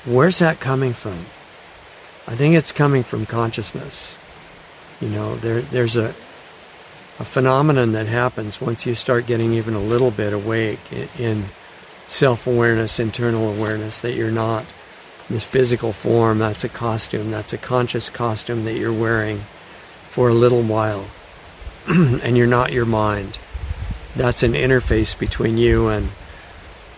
where's 0.05 0.39
that 0.39 0.59
coming 0.59 0.93
from? 0.93 1.25
I 2.27 2.35
think 2.35 2.55
it's 2.55 2.71
coming 2.71 3.03
from 3.03 3.25
consciousness. 3.25 4.17
You 4.99 5.09
know 5.09 5.35
there 5.37 5.61
there's 5.61 5.95
a 5.95 6.13
a 7.17 7.25
phenomenon 7.25 7.93
that 7.93 8.07
happens 8.07 8.59
once 8.59 8.85
you 8.85 8.93
start 8.93 9.25
getting 9.25 9.53
even 9.53 9.73
a 9.73 9.79
little 9.79 10.11
bit 10.11 10.33
awake 10.33 10.79
in 11.17 11.45
self 12.07 12.45
awareness, 12.45 12.99
internal 12.99 13.49
awareness, 13.49 14.01
that 14.01 14.13
you're 14.13 14.31
not 14.31 14.65
this 15.29 15.43
physical 15.43 15.93
form, 15.93 16.39
that's 16.39 16.63
a 16.63 16.69
costume, 16.69 17.31
that's 17.31 17.53
a 17.53 17.57
conscious 17.57 18.09
costume 18.09 18.65
that 18.65 18.77
you're 18.77 18.93
wearing 18.93 19.39
for 20.09 20.29
a 20.29 20.33
little 20.33 20.61
while, 20.61 21.05
and 21.87 22.37
you're 22.37 22.47
not 22.47 22.73
your 22.73 22.85
mind. 22.85 23.39
That's 24.15 24.43
an 24.43 24.53
interface 24.53 25.17
between 25.17 25.57
you 25.57 25.87
and 25.87 26.09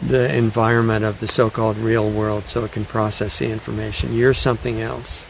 the 0.01 0.35
environment 0.35 1.05
of 1.05 1.19
the 1.19 1.27
so 1.27 1.49
called 1.49 1.77
real 1.77 2.09
world 2.09 2.47
so 2.47 2.65
it 2.65 2.71
can 2.71 2.85
process 2.85 3.39
the 3.39 3.49
information. 3.49 4.13
You're 4.13 4.33
something 4.33 4.81
else. 4.81 5.25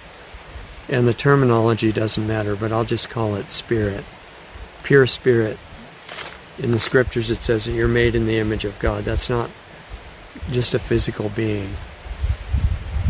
And 0.90 1.08
the 1.08 1.14
terminology 1.14 1.92
doesn't 1.92 2.26
matter, 2.26 2.56
but 2.56 2.72
I'll 2.72 2.86
just 2.86 3.10
call 3.10 3.36
it 3.36 3.52
spirit 3.52 4.04
pure 4.88 5.06
spirit. 5.06 5.58
In 6.60 6.72
the 6.72 6.80
scriptures, 6.80 7.30
it 7.30 7.44
says 7.44 7.66
that 7.66 7.74
you're 7.74 7.90
made 7.90 8.16
in 8.16 8.26
the 8.26 8.40
image 8.40 8.64
of 8.64 8.80
God. 8.80 9.04
That's 9.04 9.30
not 9.30 9.50
just 10.50 10.74
a 10.74 10.80
physical 10.80 11.28
being. 11.28 11.76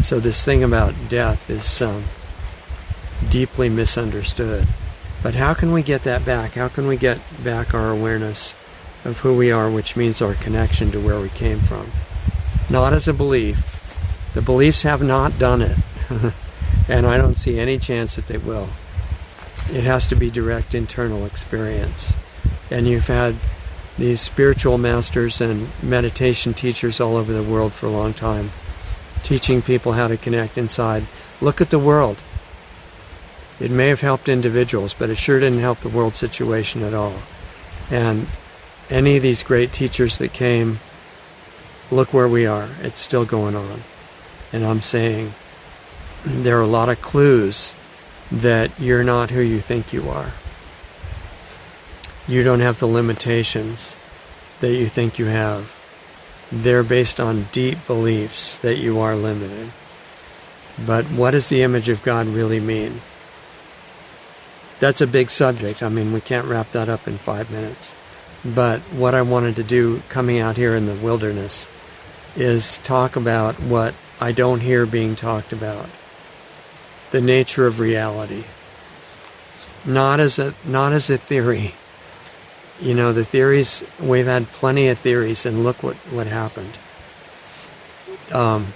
So, 0.02 0.20
this 0.20 0.44
thing 0.44 0.64
about 0.64 0.96
death 1.08 1.48
is 1.52 1.80
um, 1.84 2.06
deeply 3.30 3.70
misunderstood. 3.70 4.68
But 5.22 5.36
how 5.36 5.54
can 5.54 5.72
we 5.72 5.84
get 5.84 6.02
that 6.02 6.26
back? 6.26 6.54
How 6.54 6.68
can 6.68 6.88
we 6.88 6.98
get 6.98 7.20
back 7.44 7.76
our 7.76 7.92
awareness 7.92 8.56
of 9.06 9.20
who 9.20 9.38
we 9.38 9.52
are, 9.52 9.70
which 9.70 9.96
means 9.96 10.20
our 10.20 10.34
connection 10.34 10.90
to 10.92 11.00
where 11.00 11.20
we 11.20 11.30
came 11.30 11.60
from? 11.60 11.92
Not 12.72 12.92
as 12.92 13.08
a 13.08 13.14
belief. 13.14 14.34
The 14.34 14.42
beliefs 14.42 14.82
have 14.82 15.04
not 15.04 15.38
done 15.38 15.62
it. 15.62 15.78
And 16.90 17.06
I 17.06 17.18
don't 17.18 17.36
see 17.36 17.60
any 17.60 17.78
chance 17.78 18.16
that 18.16 18.28
they 18.28 18.38
will. 18.38 18.70
It 19.74 19.84
has 19.84 20.08
to 20.08 20.16
be 20.16 20.30
direct 20.30 20.74
internal 20.74 21.26
experience. 21.26 22.14
And 22.72 22.88
you've 22.88 23.08
had 23.08 23.36
these 23.98 24.22
spiritual 24.22 24.78
masters 24.78 25.42
and 25.42 25.70
meditation 25.82 26.54
teachers 26.54 27.00
all 27.00 27.16
over 27.16 27.34
the 27.34 27.44
world 27.44 27.74
for 27.74 27.88
a 27.88 27.92
long 27.92 28.14
time, 28.14 28.52
teaching 29.24 29.62
people 29.62 29.94
how 29.94 30.08
to 30.08 30.18
connect 30.18 30.58
inside. 30.58 31.06
Look 31.42 31.60
at 31.62 31.70
the 31.70 31.80
world. 31.80 32.18
It 33.60 33.72
may 33.72 33.88
have 33.88 34.02
helped 34.02 34.30
individuals, 34.30 34.94
but 34.94 35.10
it 35.10 35.18
sure 35.18 35.40
didn't 35.40 35.60
help 35.60 35.80
the 35.80 35.90
world 35.90 36.16
situation 36.16 36.84
at 36.84 36.94
all. 36.94 37.16
And 37.90 38.28
any 38.90 39.18
of 39.18 39.24
these 39.24 39.44
great 39.44 39.74
teachers 39.74 40.18
that 40.20 40.32
came, 40.32 40.80
look 41.90 42.14
where 42.14 42.28
we 42.28 42.46
are. 42.46 42.70
It's 42.82 43.02
still 43.02 43.26
going 43.26 43.56
on. 43.56 43.82
And 44.54 44.64
I'm 44.64 44.82
saying 44.82 45.34
there 46.24 46.58
are 46.58 46.62
a 46.62 46.68
lot 46.68 46.90
of 46.90 47.02
clues 47.02 47.74
that 48.32 48.72
you're 48.80 49.04
not 49.04 49.32
who 49.32 49.42
you 49.42 49.60
think 49.60 49.94
you 49.94 50.10
are. 50.10 50.32
You 52.28 52.44
don't 52.44 52.60
have 52.60 52.80
the 52.80 52.88
limitations 52.88 53.96
that 54.60 54.74
you 54.74 54.88
think 54.88 55.18
you 55.18 55.26
have. 55.26 55.74
They're 56.52 56.84
based 56.84 57.20
on 57.20 57.48
deep 57.52 57.78
beliefs 57.88 58.58
that 58.60 58.78
you 58.78 59.00
are 59.00 59.16
limited. 59.16 59.72
But 60.86 61.06
what 61.06 61.32
does 61.32 61.50
the 61.50 61.62
image 61.62 61.90
of 61.90 62.04
God 62.04 62.28
really 62.28 62.60
mean? 62.60 63.02
That's 64.80 65.02
a 65.02 65.08
big 65.08 65.30
subject. 65.30 65.82
I 65.82 65.90
mean, 65.90 66.14
we 66.14 66.22
can't 66.22 66.48
wrap 66.48 66.72
that 66.72 66.90
up 66.90 67.08
in 67.08 67.18
five 67.18 67.50
minutes. 67.50 67.94
But 68.46 68.82
what 68.94 69.16
I 69.16 69.22
wanted 69.24 69.56
to 69.56 69.64
do 69.64 70.02
coming 70.10 70.40
out 70.40 70.58
here 70.58 70.76
in 70.76 70.86
the 70.86 70.94
wilderness 70.94 71.68
is 72.36 72.78
talk 72.80 73.16
about 73.16 73.56
what 73.56 73.96
I 74.22 74.32
don't 74.32 74.60
hear 74.60 74.86
being 74.86 75.16
talked 75.16 75.52
about 75.52 75.88
the 77.12 77.22
nature 77.22 77.68
of 77.68 77.80
reality. 77.80 78.44
Not 79.86 80.20
as 80.20 80.40
a, 80.40 80.54
not 80.66 80.94
as 80.94 81.10
a 81.10 81.18
theory. 81.18 81.76
You 82.82 82.94
know, 82.94 83.14
the 83.14 83.24
theories, 83.24 83.84
we've 84.00 84.26
had 84.26 84.48
plenty 84.48 84.88
of 84.90 85.00
theories, 85.00 85.46
and 85.46 85.64
look 85.64 85.82
what, 85.82 85.96
what 86.12 86.28
happened. 86.28 86.78
Um, 88.32 88.68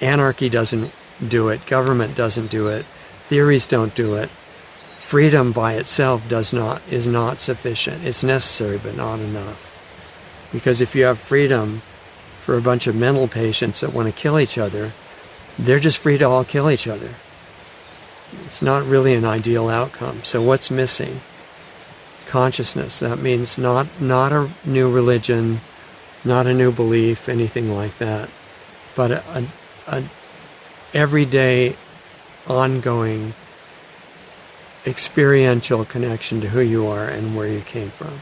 anarchy 0.00 0.48
doesn't 0.48 0.92
do 1.26 1.48
it, 1.48 1.66
government 1.66 2.14
doesn't 2.14 2.50
do 2.50 2.68
it, 2.68 2.84
theories 3.28 3.66
don't 3.66 3.94
do 3.94 4.14
it. 4.14 4.28
Freedom 5.00 5.52
by 5.52 5.74
itself 5.74 6.28
does 6.28 6.52
not 6.52 6.82
is 6.90 7.06
not 7.06 7.40
sufficient. 7.40 8.04
It's 8.04 8.24
necessary 8.24 8.76
but 8.76 8.96
not 8.96 9.20
enough. 9.20 9.72
Because 10.52 10.80
if 10.80 10.96
you 10.96 11.04
have 11.04 11.18
freedom 11.18 11.82
for 12.42 12.56
a 12.56 12.60
bunch 12.60 12.88
of 12.88 12.96
mental 12.96 13.28
patients 13.28 13.80
that 13.80 13.92
want 13.92 14.08
to 14.08 14.20
kill 14.20 14.38
each 14.38 14.58
other, 14.58 14.92
they're 15.58 15.80
just 15.80 15.98
free 15.98 16.18
to 16.18 16.24
all 16.24 16.44
kill 16.44 16.70
each 16.70 16.86
other. 16.86 17.10
It's 18.44 18.60
not 18.60 18.84
really 18.84 19.14
an 19.14 19.24
ideal 19.24 19.68
outcome. 19.68 20.22
So 20.24 20.42
what's 20.42 20.70
missing? 20.70 21.20
Consciousness. 22.26 22.98
That 22.98 23.18
means 23.18 23.56
not 23.56 23.86
not 24.00 24.32
a 24.32 24.50
new 24.64 24.90
religion, 24.90 25.60
not 26.24 26.46
a 26.46 26.54
new 26.54 26.72
belief, 26.72 27.28
anything 27.28 27.74
like 27.74 27.98
that, 27.98 28.28
but 28.96 29.10
a, 29.12 29.22
a, 29.28 29.44
a 29.86 30.04
everyday, 30.92 31.76
ongoing, 32.46 33.34
experiential 34.86 35.84
connection 35.84 36.40
to 36.40 36.48
who 36.48 36.60
you 36.60 36.86
are 36.86 37.08
and 37.08 37.36
where 37.36 37.48
you 37.48 37.60
came 37.60 37.90
from. 37.90 38.20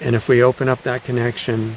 And 0.00 0.14
if 0.14 0.28
we 0.28 0.42
open 0.42 0.68
up 0.68 0.82
that 0.82 1.04
connection 1.04 1.76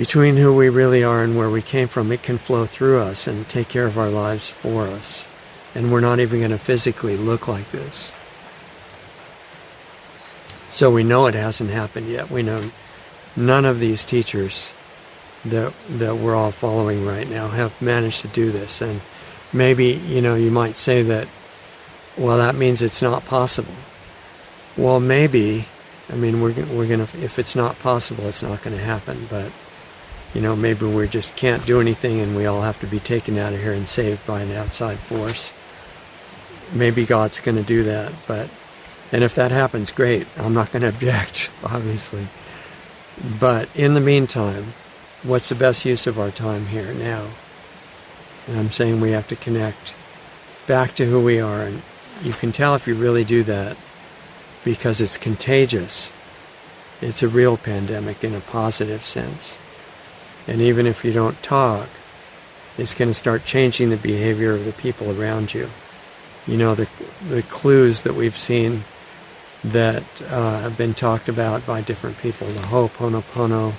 between 0.00 0.38
who 0.38 0.54
we 0.54 0.70
really 0.70 1.04
are 1.04 1.22
and 1.22 1.36
where 1.36 1.50
we 1.50 1.60
came 1.60 1.86
from, 1.86 2.10
it 2.10 2.22
can 2.22 2.38
flow 2.38 2.64
through 2.64 2.98
us 3.00 3.26
and 3.26 3.46
take 3.50 3.68
care 3.68 3.84
of 3.84 3.98
our 3.98 4.08
lives 4.08 4.48
for 4.48 4.86
us. 4.86 5.26
And 5.74 5.92
we're 5.92 6.00
not 6.00 6.20
even 6.20 6.38
going 6.38 6.52
to 6.52 6.58
physically 6.58 7.18
look 7.18 7.46
like 7.46 7.70
this. 7.70 8.10
So 10.70 10.90
we 10.90 11.04
know 11.04 11.26
it 11.26 11.34
hasn't 11.34 11.68
happened 11.68 12.08
yet. 12.08 12.30
We 12.30 12.42
know 12.42 12.70
none 13.36 13.66
of 13.66 13.78
these 13.78 14.06
teachers 14.06 14.72
that 15.44 15.74
that 15.90 16.16
we're 16.16 16.34
all 16.34 16.50
following 16.50 17.04
right 17.04 17.28
now 17.28 17.48
have 17.48 17.82
managed 17.82 18.22
to 18.22 18.28
do 18.28 18.50
this. 18.50 18.80
And 18.80 19.02
maybe 19.52 19.88
you 19.88 20.22
know 20.22 20.34
you 20.34 20.50
might 20.50 20.78
say 20.78 21.02
that, 21.02 21.28
well, 22.16 22.38
that 22.38 22.54
means 22.54 22.80
it's 22.80 23.02
not 23.02 23.26
possible. 23.26 23.76
Well, 24.78 24.98
maybe. 24.98 25.66
I 26.08 26.14
mean, 26.14 26.40
we're 26.40 26.54
we're 26.74 26.88
gonna 26.88 27.08
if 27.20 27.38
it's 27.38 27.54
not 27.54 27.78
possible, 27.80 28.24
it's 28.28 28.42
not 28.42 28.62
going 28.62 28.74
to 28.74 28.82
happen. 28.82 29.26
But 29.28 29.52
you 30.34 30.40
know, 30.40 30.54
maybe 30.54 30.86
we 30.86 31.08
just 31.08 31.36
can't 31.36 31.64
do 31.66 31.80
anything 31.80 32.20
and 32.20 32.36
we 32.36 32.46
all 32.46 32.62
have 32.62 32.80
to 32.80 32.86
be 32.86 33.00
taken 33.00 33.36
out 33.38 33.52
of 33.52 33.60
here 33.60 33.72
and 33.72 33.88
saved 33.88 34.26
by 34.26 34.42
an 34.42 34.52
outside 34.52 34.98
force. 34.98 35.52
Maybe 36.72 37.04
God's 37.04 37.40
going 37.40 37.56
to 37.56 37.64
do 37.64 37.82
that, 37.84 38.12
but 38.28 38.48
and 39.12 39.24
if 39.24 39.34
that 39.34 39.50
happens, 39.50 39.90
great. 39.90 40.26
I'm 40.36 40.54
not 40.54 40.72
going 40.72 40.82
to 40.88 40.88
object, 40.88 41.50
obviously. 41.64 42.28
But 43.38 43.68
in 43.74 43.94
the 43.94 44.00
meantime, 44.00 44.72
what's 45.22 45.48
the 45.48 45.54
best 45.54 45.84
use 45.84 46.06
of 46.06 46.18
our 46.18 46.30
time 46.30 46.66
here 46.66 46.94
now? 46.94 47.26
And 48.46 48.58
I'm 48.58 48.70
saying 48.70 49.00
we 49.00 49.10
have 49.12 49.28
to 49.28 49.36
connect 49.36 49.94
back 50.66 50.94
to 50.96 51.06
who 51.06 51.22
we 51.22 51.40
are. 51.40 51.62
And 51.62 51.82
you 52.22 52.32
can 52.32 52.52
tell 52.52 52.74
if 52.74 52.86
you 52.86 52.94
really 52.94 53.24
do 53.24 53.42
that 53.44 53.76
because 54.64 55.00
it's 55.00 55.16
contagious. 55.16 56.12
It's 57.00 57.22
a 57.22 57.28
real 57.28 57.56
pandemic 57.56 58.24
in 58.24 58.34
a 58.34 58.40
positive 58.40 59.04
sense. 59.04 59.58
And 60.46 60.60
even 60.60 60.86
if 60.86 61.04
you 61.04 61.12
don't 61.12 61.40
talk, 61.42 61.88
it's 62.78 62.94
going 62.94 63.10
to 63.10 63.14
start 63.14 63.44
changing 63.44 63.90
the 63.90 63.96
behavior 63.96 64.52
of 64.52 64.64
the 64.64 64.72
people 64.72 65.20
around 65.20 65.52
you. 65.54 65.70
You 66.46 66.56
know, 66.56 66.74
the, 66.74 66.88
the 67.28 67.42
clues 67.42 68.02
that 68.02 68.14
we've 68.14 68.38
seen 68.38 68.84
that 69.62 70.04
uh, 70.22 70.60
have 70.60 70.78
been 70.78 70.94
talked 70.94 71.28
about 71.28 71.66
by 71.66 71.82
different 71.82 72.18
people, 72.18 72.46
the 72.46 72.60
Ho'oponopono, 72.60 73.74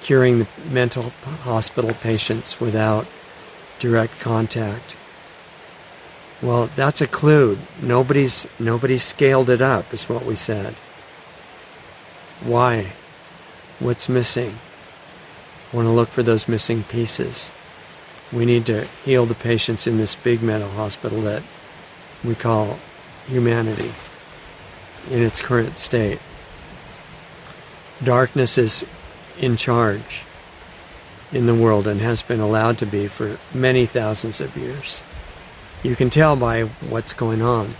curing 0.00 0.38
the 0.38 0.46
mental 0.70 1.10
hospital 1.42 1.92
patients 1.92 2.60
without 2.60 3.06
direct 3.78 4.18
contact. 4.20 4.96
Well, 6.40 6.70
that's 6.76 7.00
a 7.00 7.06
clue. 7.06 7.58
Nobody's 7.82 8.46
nobody's 8.58 9.02
scaled 9.02 9.50
it 9.50 9.60
up, 9.60 9.92
is 9.92 10.08
what 10.08 10.24
we 10.24 10.36
said. 10.36 10.74
Why? 12.42 12.92
What's 13.80 14.08
missing? 14.08 14.58
Want 15.72 15.86
to 15.86 15.92
look 15.92 16.08
for 16.08 16.22
those 16.22 16.48
missing 16.48 16.84
pieces. 16.84 17.50
We 18.32 18.44
need 18.44 18.66
to 18.66 18.84
heal 19.04 19.26
the 19.26 19.34
patients 19.34 19.86
in 19.86 19.98
this 19.98 20.14
big 20.14 20.42
mental 20.42 20.70
hospital 20.70 21.20
that 21.22 21.42
we 22.24 22.34
call 22.34 22.78
humanity 23.26 23.92
in 25.10 25.22
its 25.22 25.40
current 25.40 25.78
state. 25.78 26.20
Darkness 28.02 28.58
is 28.58 28.84
in 29.38 29.56
charge 29.56 30.22
in 31.32 31.46
the 31.46 31.54
world 31.54 31.86
and 31.86 32.00
has 32.00 32.22
been 32.22 32.40
allowed 32.40 32.78
to 32.78 32.86
be 32.86 33.06
for 33.06 33.38
many 33.54 33.86
thousands 33.86 34.40
of 34.40 34.56
years. 34.56 35.02
You 35.82 35.94
can 35.94 36.10
tell 36.10 36.36
by 36.36 36.62
what's 36.62 37.12
going 37.12 37.42
on, 37.42 37.74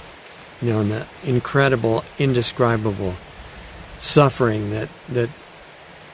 you 0.60 0.72
know, 0.72 0.80
and 0.80 0.90
the 0.90 1.06
incredible, 1.24 2.04
indescribable 2.18 3.14
suffering 3.98 4.70
that, 4.70 4.88
that 5.08 5.30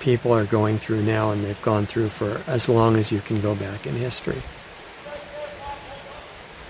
people 0.05 0.35
are 0.35 0.45
going 0.45 0.77
through 0.77 1.03
now 1.03 1.31
and 1.31 1.43
they've 1.43 1.63
gone 1.63 1.87
through 1.87 2.11
for 2.11 2.43
as 2.47 2.69
long 2.69 2.95
as 2.95 3.11
you 3.11 3.21
can 3.21 3.41
go 3.41 3.55
back 3.55 3.87
in 3.87 3.95
history. 3.95 4.43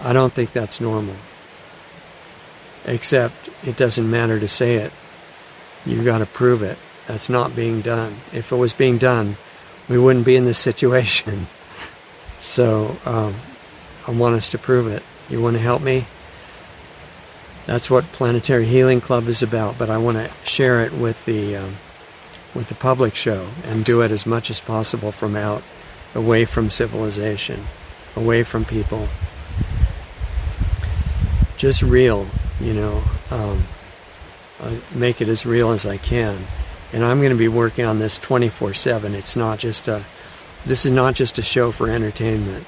I 0.01 0.13
don't 0.13 0.33
think 0.33 0.53
that's 0.53 0.81
normal. 0.81 1.17
Except 2.85 3.35
it 3.67 3.77
doesn't 3.77 4.09
matter 4.09 4.39
to 4.39 4.47
say 4.47 4.77
it. 4.77 4.93
You've 5.85 6.05
got 6.05 6.19
to 6.19 6.27
prove 6.27 6.63
it. 6.63 6.79
That's 7.09 7.29
not 7.29 7.57
being 7.57 7.81
done. 7.81 8.19
If 8.33 8.53
it 8.53 8.57
was 8.57 8.73
being 8.73 8.99
done, 8.99 9.37
we 9.89 9.99
wouldn't 9.99 10.25
be 10.25 10.37
in 10.37 10.47
this 10.47 10.59
situation. 10.59 11.49
So 12.41 12.99
um, 13.07 13.35
I 14.07 14.11
want 14.11 14.35
us 14.35 14.51
to 14.51 14.59
prove 14.59 14.87
it. 14.87 15.03
You 15.31 15.41
want 15.41 15.57
to 15.57 15.63
help 15.63 15.81
me? 15.81 16.05
That's 17.65 17.89
what 17.89 18.05
Planetary 18.13 18.67
Healing 18.67 19.01
Club 19.01 19.29
is 19.29 19.43
about, 19.43 19.79
but 19.79 19.89
I 19.89 19.97
want 19.97 20.19
to 20.19 20.31
share 20.45 20.85
it 20.85 20.93
with 20.93 21.25
the 21.25 21.57
um, 21.57 21.77
with 22.55 22.69
the 22.69 22.75
public 22.75 23.15
show 23.15 23.49
and 23.65 23.85
do 23.85 24.01
it 24.01 24.11
as 24.11 24.27
much 24.27 24.51
as 24.51 24.61
possible 24.61 25.13
from 25.13 25.37
out, 25.37 25.63
away 26.15 26.45
from 26.45 26.71
civilization, 26.71 27.65
away 28.17 28.43
from 28.43 28.65
people. 28.65 29.09
Just 31.57 31.83
real, 31.83 32.27
you 32.61 32.75
know. 32.75 33.03
Um, 33.31 33.65
make 34.95 35.21
it 35.21 35.29
as 35.29 35.45
real 35.45 35.71
as 35.71 35.85
I 35.85 35.97
can. 35.97 36.47
And 36.93 37.05
I'm 37.05 37.19
going 37.19 37.31
to 37.31 37.37
be 37.37 37.49
working 37.49 37.85
on 37.85 37.99
this 37.99 38.19
24/7. 38.19 39.15
It's 39.15 39.35
not 39.37 39.59
just 39.59 39.89
a 39.89 40.05
this 40.65 40.87
is 40.87 40.93
not 40.93 41.15
just 41.15 41.39
a 41.39 41.43
show 41.43 41.71
for 41.73 41.91
entertainment. 41.91 42.67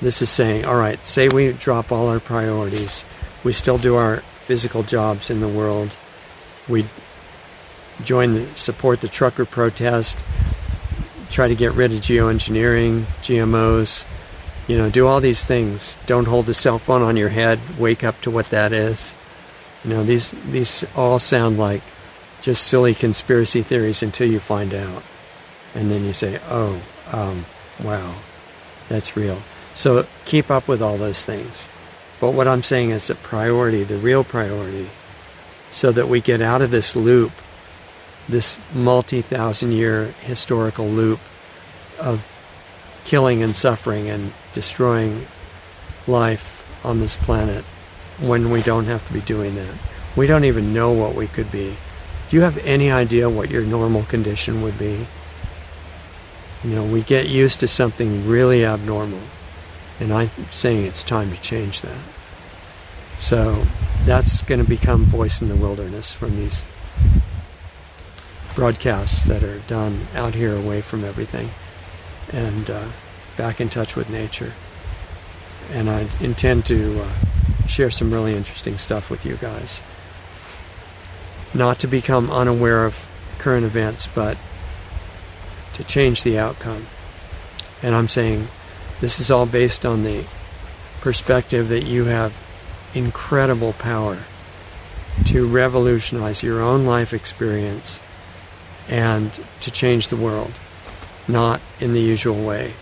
This 0.00 0.22
is 0.22 0.30
saying, 0.30 0.64
all 0.64 0.76
right, 0.76 1.04
say 1.06 1.28
we 1.28 1.52
drop 1.52 1.92
all 1.92 2.08
our 2.08 2.20
priorities. 2.20 3.04
We 3.44 3.52
still 3.52 3.78
do 3.78 3.94
our 3.94 4.18
physical 4.46 4.82
jobs 4.82 5.30
in 5.30 5.40
the 5.40 5.48
world. 5.48 5.94
We 6.68 6.86
join 8.04 8.34
the 8.34 8.46
support 8.56 9.00
the 9.00 9.08
trucker 9.08 9.44
protest, 9.44 10.16
try 11.30 11.48
to 11.48 11.54
get 11.54 11.72
rid 11.72 11.92
of 11.92 12.00
geoengineering, 12.00 13.04
GMOs, 13.22 14.06
You 14.66 14.76
know, 14.76 14.90
do 14.90 15.06
all 15.06 15.20
these 15.20 15.44
things. 15.44 15.96
Don't 16.06 16.26
hold 16.26 16.44
the 16.44 16.52
cell 16.52 16.78
phone 16.78 17.00
on 17.00 17.16
your 17.16 17.30
head. 17.30 17.58
Wake 17.78 18.04
up 18.04 18.20
to 18.20 18.30
what 18.30 18.50
that 18.50 18.70
is. 18.72 19.14
You 19.82 19.90
know, 19.90 20.04
these 20.04 20.30
these 20.50 20.84
all 20.94 21.18
sound 21.18 21.58
like 21.58 21.80
just 22.42 22.66
silly 22.66 22.94
conspiracy 22.94 23.62
theories 23.62 24.02
until 24.02 24.28
you 24.30 24.40
find 24.40 24.74
out, 24.74 25.02
and 25.74 25.90
then 25.90 26.04
you 26.04 26.12
say, 26.12 26.38
"Oh, 26.50 26.82
um, 27.12 27.46
wow, 27.82 28.16
that's 28.90 29.16
real." 29.16 29.38
So 29.74 30.04
keep 30.26 30.50
up 30.50 30.68
with 30.68 30.82
all 30.82 30.98
those 30.98 31.24
things. 31.24 31.64
But 32.20 32.32
what 32.32 32.48
I'm 32.48 32.62
saying 32.62 32.90
is 32.90 33.06
the 33.06 33.14
priority, 33.14 33.84
the 33.84 33.96
real 33.96 34.24
priority, 34.24 34.90
so 35.70 35.92
that 35.92 36.08
we 36.08 36.20
get 36.20 36.42
out 36.42 36.60
of 36.60 36.70
this 36.70 36.94
loop, 36.96 37.32
this 38.28 38.58
multi-thousand 38.74 39.72
year 39.72 40.14
historical 40.22 40.86
loop 40.86 41.20
of 41.98 42.26
killing 43.04 43.42
and 43.42 43.56
suffering 43.56 44.08
and 44.08 44.32
destroying 44.52 45.26
life 46.06 46.54
on 46.84 47.00
this 47.00 47.16
planet 47.16 47.64
when 48.20 48.50
we 48.50 48.60
don't 48.62 48.84
have 48.84 49.06
to 49.06 49.12
be 49.12 49.20
doing 49.20 49.54
that. 49.54 49.74
We 50.16 50.26
don't 50.26 50.44
even 50.44 50.74
know 50.74 50.92
what 50.92 51.14
we 51.14 51.26
could 51.26 51.50
be. 51.50 51.76
Do 52.28 52.36
you 52.36 52.42
have 52.42 52.58
any 52.58 52.90
idea 52.90 53.30
what 53.30 53.50
your 53.50 53.64
normal 53.64 54.02
condition 54.02 54.62
would 54.62 54.78
be? 54.78 55.06
You 56.64 56.70
know, 56.70 56.84
we 56.84 57.02
get 57.02 57.28
used 57.28 57.60
to 57.60 57.68
something 57.68 58.28
really 58.28 58.64
abnormal. 58.64 59.20
And 60.00 60.12
I'm 60.12 60.30
saying 60.50 60.84
it's 60.84 61.02
time 61.02 61.30
to 61.30 61.40
change 61.40 61.82
that. 61.82 61.98
So 63.16 63.64
that's 64.04 64.42
going 64.42 64.62
to 64.62 64.68
become 64.68 65.04
Voice 65.04 65.40
in 65.40 65.48
the 65.48 65.56
Wilderness 65.56 66.12
from 66.12 66.36
these 66.36 66.64
broadcasts 68.58 69.22
that 69.22 69.44
are 69.44 69.60
done 69.68 70.08
out 70.16 70.34
here 70.34 70.52
away 70.52 70.80
from 70.80 71.04
everything 71.04 71.48
and 72.32 72.68
uh, 72.68 72.88
back 73.36 73.60
in 73.60 73.68
touch 73.68 73.94
with 73.94 74.10
nature. 74.10 74.52
And 75.70 75.88
I 75.88 76.08
intend 76.20 76.66
to 76.66 77.02
uh, 77.02 77.08
share 77.68 77.92
some 77.92 78.12
really 78.12 78.34
interesting 78.34 78.76
stuff 78.76 79.10
with 79.10 79.24
you 79.24 79.36
guys. 79.36 79.80
Not 81.54 81.78
to 81.78 81.86
become 81.86 82.32
unaware 82.32 82.84
of 82.84 83.06
current 83.38 83.64
events, 83.64 84.08
but 84.12 84.36
to 85.74 85.84
change 85.84 86.24
the 86.24 86.36
outcome. 86.36 86.86
And 87.80 87.94
I'm 87.94 88.08
saying 88.08 88.48
this 89.00 89.20
is 89.20 89.30
all 89.30 89.46
based 89.46 89.86
on 89.86 90.02
the 90.02 90.24
perspective 91.00 91.68
that 91.68 91.84
you 91.84 92.06
have 92.06 92.34
incredible 92.92 93.74
power 93.74 94.18
to 95.26 95.46
revolutionize 95.46 96.42
your 96.42 96.60
own 96.60 96.84
life 96.84 97.12
experience 97.12 98.00
and 98.88 99.30
to 99.60 99.70
change 99.70 100.08
the 100.08 100.16
world, 100.16 100.52
not 101.26 101.60
in 101.80 101.92
the 101.92 102.00
usual 102.00 102.42
way, 102.44 102.72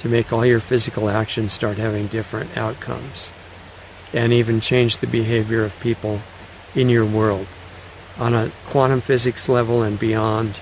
to 0.00 0.08
make 0.08 0.32
all 0.32 0.44
your 0.44 0.60
physical 0.60 1.08
actions 1.08 1.52
start 1.52 1.78
having 1.78 2.06
different 2.06 2.56
outcomes, 2.56 3.32
and 4.12 4.32
even 4.32 4.60
change 4.60 4.98
the 4.98 5.06
behavior 5.06 5.64
of 5.64 5.78
people 5.80 6.20
in 6.74 6.88
your 6.88 7.06
world 7.06 7.46
on 8.18 8.34
a 8.34 8.50
quantum 8.66 9.00
physics 9.00 9.48
level 9.48 9.82
and 9.82 9.98
beyond. 9.98 10.58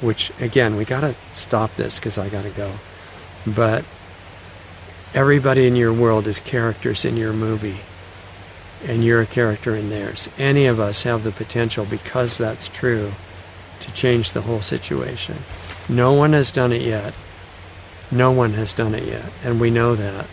Which, 0.00 0.30
again, 0.40 0.76
we 0.76 0.84
got 0.84 1.00
to 1.00 1.14
stop 1.32 1.74
this 1.76 1.98
because 1.98 2.18
I 2.18 2.28
got 2.28 2.42
to 2.42 2.50
go. 2.50 2.72
But 3.46 3.84
everybody 5.14 5.66
in 5.66 5.74
your 5.74 5.92
world 5.92 6.26
is 6.26 6.38
characters 6.38 7.04
in 7.06 7.16
your 7.16 7.32
movie 7.32 7.78
and 8.84 9.04
you're 9.04 9.22
a 9.22 9.26
character 9.26 9.74
in 9.74 9.88
theirs. 9.88 10.28
Any 10.38 10.66
of 10.66 10.78
us 10.78 11.04
have 11.04 11.22
the 11.22 11.32
potential, 11.32 11.84
because 11.84 12.36
that's 12.36 12.68
true, 12.68 13.12
to 13.80 13.92
change 13.92 14.32
the 14.32 14.42
whole 14.42 14.62
situation. 14.62 15.36
No 15.88 16.12
one 16.12 16.32
has 16.32 16.50
done 16.50 16.72
it 16.72 16.82
yet. 16.82 17.14
No 18.10 18.32
one 18.32 18.52
has 18.54 18.72
done 18.72 18.94
it 18.94 19.04
yet. 19.04 19.30
And 19.44 19.60
we 19.60 19.70
know 19.70 19.94
that 19.94 20.26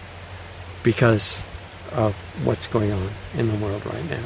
because 0.83 1.43
of 1.91 2.15
what's 2.43 2.67
going 2.67 2.91
on 2.91 3.09
in 3.35 3.47
the 3.47 3.65
world 3.65 3.85
right 3.85 4.09
now. 4.09 4.23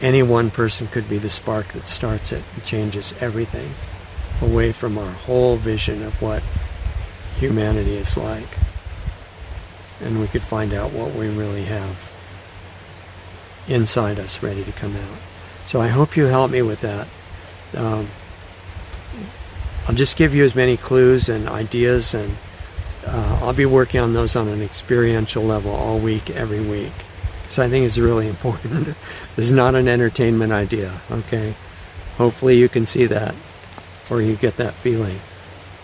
Any 0.00 0.22
one 0.22 0.50
person 0.50 0.88
could 0.88 1.08
be 1.08 1.18
the 1.18 1.30
spark 1.30 1.68
that 1.68 1.86
starts 1.86 2.32
it 2.32 2.42
and 2.54 2.64
changes 2.64 3.14
everything 3.20 3.72
away 4.40 4.72
from 4.72 4.98
our 4.98 5.12
whole 5.12 5.56
vision 5.56 6.02
of 6.02 6.20
what 6.20 6.42
humanity 7.36 7.94
is 7.94 8.16
like. 8.16 8.58
And 10.00 10.20
we 10.20 10.26
could 10.26 10.42
find 10.42 10.74
out 10.74 10.92
what 10.92 11.14
we 11.14 11.28
really 11.28 11.64
have 11.64 12.10
inside 13.68 14.18
us 14.18 14.42
ready 14.42 14.64
to 14.64 14.72
come 14.72 14.96
out. 14.96 15.31
So 15.64 15.80
I 15.80 15.88
hope 15.88 16.16
you 16.16 16.26
help 16.26 16.50
me 16.50 16.62
with 16.62 16.80
that. 16.80 17.06
Um, 17.76 18.08
I'll 19.88 19.94
just 19.94 20.16
give 20.16 20.34
you 20.34 20.44
as 20.44 20.54
many 20.54 20.76
clues 20.76 21.28
and 21.28 21.48
ideas, 21.48 22.14
and 22.14 22.36
uh, 23.06 23.40
I'll 23.42 23.52
be 23.52 23.66
working 23.66 24.00
on 24.00 24.12
those 24.12 24.36
on 24.36 24.48
an 24.48 24.62
experiential 24.62 25.42
level 25.42 25.72
all 25.72 25.98
week, 25.98 26.30
every 26.30 26.60
week, 26.60 26.92
because 27.42 27.58
I 27.58 27.68
think 27.68 27.86
it's 27.86 27.98
really 27.98 28.28
important. 28.36 28.94
this 29.36 29.46
is 29.46 29.52
not 29.52 29.74
an 29.74 29.88
entertainment 29.88 30.52
idea, 30.52 31.00
okay? 31.10 31.54
Hopefully 32.16 32.58
you 32.58 32.68
can 32.68 32.86
see 32.86 33.06
that, 33.06 33.34
or 34.10 34.22
you 34.22 34.36
get 34.36 34.56
that 34.56 34.74
feeling. 34.74 35.20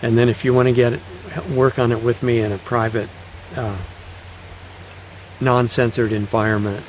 And 0.01 0.17
then 0.17 0.29
if 0.29 0.45
you 0.45 0.53
want 0.53 0.69
to 0.69 0.73
get 0.73 0.99
work 1.49 1.77
on 1.77 1.91
it 1.91 2.01
with 2.01 2.23
me 2.23 2.39
in 2.39 2.51
a 2.51 2.57
private, 2.57 3.09
uh, 3.55 3.77
non-censored 5.41 6.11
environment 6.11 6.83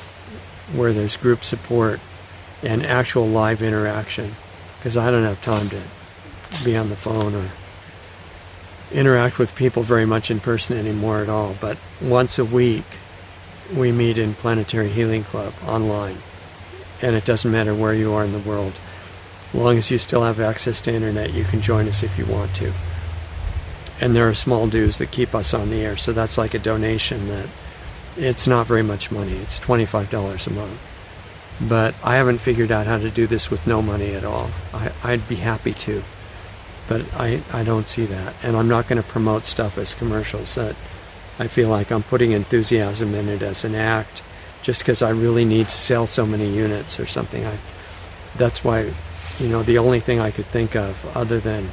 where 0.73 0.93
there's 0.93 1.17
group 1.17 1.43
support 1.43 1.99
and 2.63 2.85
actual 2.85 3.27
live 3.27 3.61
interaction, 3.61 4.35
because 4.77 4.97
I 4.97 5.11
don't 5.11 5.23
have 5.23 5.41
time 5.41 5.69
to 5.69 5.81
be 6.63 6.75
on 6.75 6.89
the 6.89 6.95
phone 6.95 7.33
or 7.33 7.49
interact 8.91 9.39
with 9.39 9.55
people 9.55 9.83
very 9.83 10.05
much 10.05 10.29
in 10.29 10.39
person 10.39 10.77
anymore 10.77 11.19
at 11.19 11.29
all. 11.29 11.55
But 11.59 11.77
once 12.01 12.37
a 12.37 12.45
week, 12.45 12.83
we 13.73 13.91
meet 13.91 14.17
in 14.17 14.33
Planetary 14.33 14.89
Healing 14.89 15.23
Club 15.23 15.53
online. 15.65 16.17
And 17.01 17.15
it 17.15 17.25
doesn't 17.25 17.51
matter 17.51 17.73
where 17.73 17.93
you 17.93 18.13
are 18.13 18.23
in 18.23 18.33
the 18.33 18.39
world. 18.39 18.73
As 19.53 19.55
long 19.55 19.77
as 19.77 19.89
you 19.89 19.97
still 19.97 20.23
have 20.23 20.39
access 20.39 20.81
to 20.81 20.93
internet, 20.93 21.33
you 21.33 21.43
can 21.45 21.61
join 21.61 21.87
us 21.87 22.03
if 22.03 22.17
you 22.17 22.25
want 22.25 22.53
to. 22.55 22.73
And 23.99 24.15
there 24.15 24.27
are 24.27 24.33
small 24.33 24.67
dues 24.67 24.97
that 24.97 25.11
keep 25.11 25.33
us 25.33 25.53
on 25.53 25.69
the 25.69 25.83
air. 25.83 25.97
So 25.97 26.11
that's 26.11 26.37
like 26.37 26.53
a 26.53 26.59
donation 26.59 27.27
that 27.27 27.47
it's 28.17 28.45
not 28.45 28.67
very 28.67 28.83
much 28.83 29.11
money. 29.11 29.37
It's 29.37 29.59
$25 29.59 30.47
a 30.47 30.49
month. 30.51 30.79
But 31.67 31.93
I 32.03 32.15
haven't 32.15 32.39
figured 32.39 32.71
out 32.71 32.87
how 32.87 32.97
to 32.97 33.09
do 33.09 33.27
this 33.27 33.51
with 33.51 33.67
no 33.67 33.81
money 33.81 34.13
at 34.15 34.23
all. 34.23 34.49
I, 34.73 34.91
I'd 35.03 35.27
be 35.27 35.35
happy 35.35 35.73
to 35.73 36.03
but 36.91 37.05
I, 37.13 37.41
I 37.53 37.63
don't 37.63 37.87
see 37.87 38.05
that. 38.07 38.35
And 38.43 38.57
I'm 38.57 38.67
not 38.67 38.89
going 38.89 39.01
to 39.01 39.07
promote 39.07 39.45
stuff 39.45 39.77
as 39.77 39.95
commercials 39.95 40.55
that 40.55 40.75
I 41.39 41.47
feel 41.47 41.69
like 41.69 41.89
I'm 41.89 42.03
putting 42.03 42.33
enthusiasm 42.33 43.15
in 43.15 43.29
it 43.29 43.41
as 43.41 43.63
an 43.63 43.75
act 43.75 44.21
just 44.61 44.81
because 44.81 45.01
I 45.01 45.11
really 45.11 45.45
need 45.45 45.69
to 45.69 45.73
sell 45.73 46.05
so 46.05 46.25
many 46.25 46.53
units 46.53 46.99
or 46.99 47.05
something. 47.05 47.45
I, 47.45 47.57
that's 48.35 48.65
why, 48.65 48.91
you 49.39 49.47
know, 49.47 49.63
the 49.63 49.77
only 49.77 50.01
thing 50.01 50.19
I 50.19 50.31
could 50.31 50.47
think 50.47 50.75
of 50.75 51.05
other 51.15 51.39
than 51.39 51.69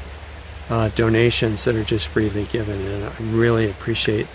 uh, 0.70 0.90
donations 0.90 1.64
that 1.64 1.74
are 1.74 1.82
just 1.82 2.06
freely 2.06 2.44
given. 2.44 2.80
And 2.80 3.04
I 3.06 3.12
really 3.36 3.68
appreciate 3.68 4.28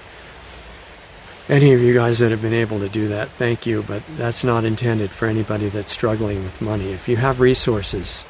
any 1.49 1.73
of 1.73 1.81
you 1.81 1.93
guys 1.93 2.19
that 2.19 2.31
have 2.31 2.41
been 2.41 2.53
able 2.53 2.79
to 2.79 2.89
do 2.89 3.09
that. 3.09 3.29
Thank 3.29 3.65
you, 3.65 3.83
but 3.83 4.03
that's 4.15 4.43
not 4.43 4.63
intended 4.63 5.11
for 5.11 5.27
anybody 5.27 5.69
that's 5.69 5.91
struggling 5.91 6.43
with 6.43 6.61
money. 6.61 6.91
If 6.91 7.07
you 7.07 7.17
have 7.17 7.39
resources, 7.39 8.23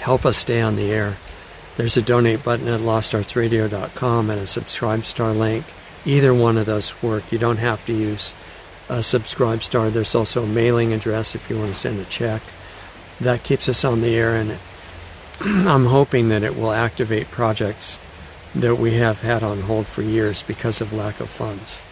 help 0.00 0.26
us 0.26 0.36
stay 0.36 0.60
on 0.60 0.76
the 0.76 0.90
air. 0.90 1.16
There's 1.76 1.96
a 1.96 2.02
donate 2.02 2.42
button 2.42 2.66
at 2.66 2.80
lostartsradio.com 2.80 4.30
and 4.30 4.40
a 4.40 4.46
subscribe 4.46 5.04
star 5.04 5.32
link. 5.32 5.64
Either 6.04 6.34
one 6.34 6.56
of 6.56 6.66
those 6.66 7.00
work. 7.02 7.30
You 7.30 7.38
don't 7.38 7.58
have 7.58 7.84
to 7.86 7.92
use 7.92 8.34
a 8.88 9.02
subscribe 9.02 9.62
star. 9.62 9.90
There's 9.90 10.14
also 10.14 10.42
a 10.42 10.46
mailing 10.46 10.92
address 10.92 11.34
if 11.34 11.48
you 11.48 11.58
want 11.58 11.70
to 11.70 11.78
send 11.78 12.00
a 12.00 12.04
check. 12.04 12.42
That 13.20 13.44
keeps 13.44 13.68
us 13.68 13.84
on 13.84 14.00
the 14.00 14.16
air, 14.16 14.34
and 14.34 14.58
I'm 15.68 15.86
hoping 15.86 16.28
that 16.30 16.42
it 16.42 16.56
will 16.56 16.72
activate 16.72 17.30
projects 17.30 17.98
that 18.54 18.76
we 18.76 18.94
have 18.94 19.20
had 19.20 19.42
on 19.42 19.62
hold 19.62 19.86
for 19.86 20.02
years 20.02 20.42
because 20.42 20.80
of 20.80 20.92
lack 20.92 21.20
of 21.20 21.28
funds. 21.28 21.82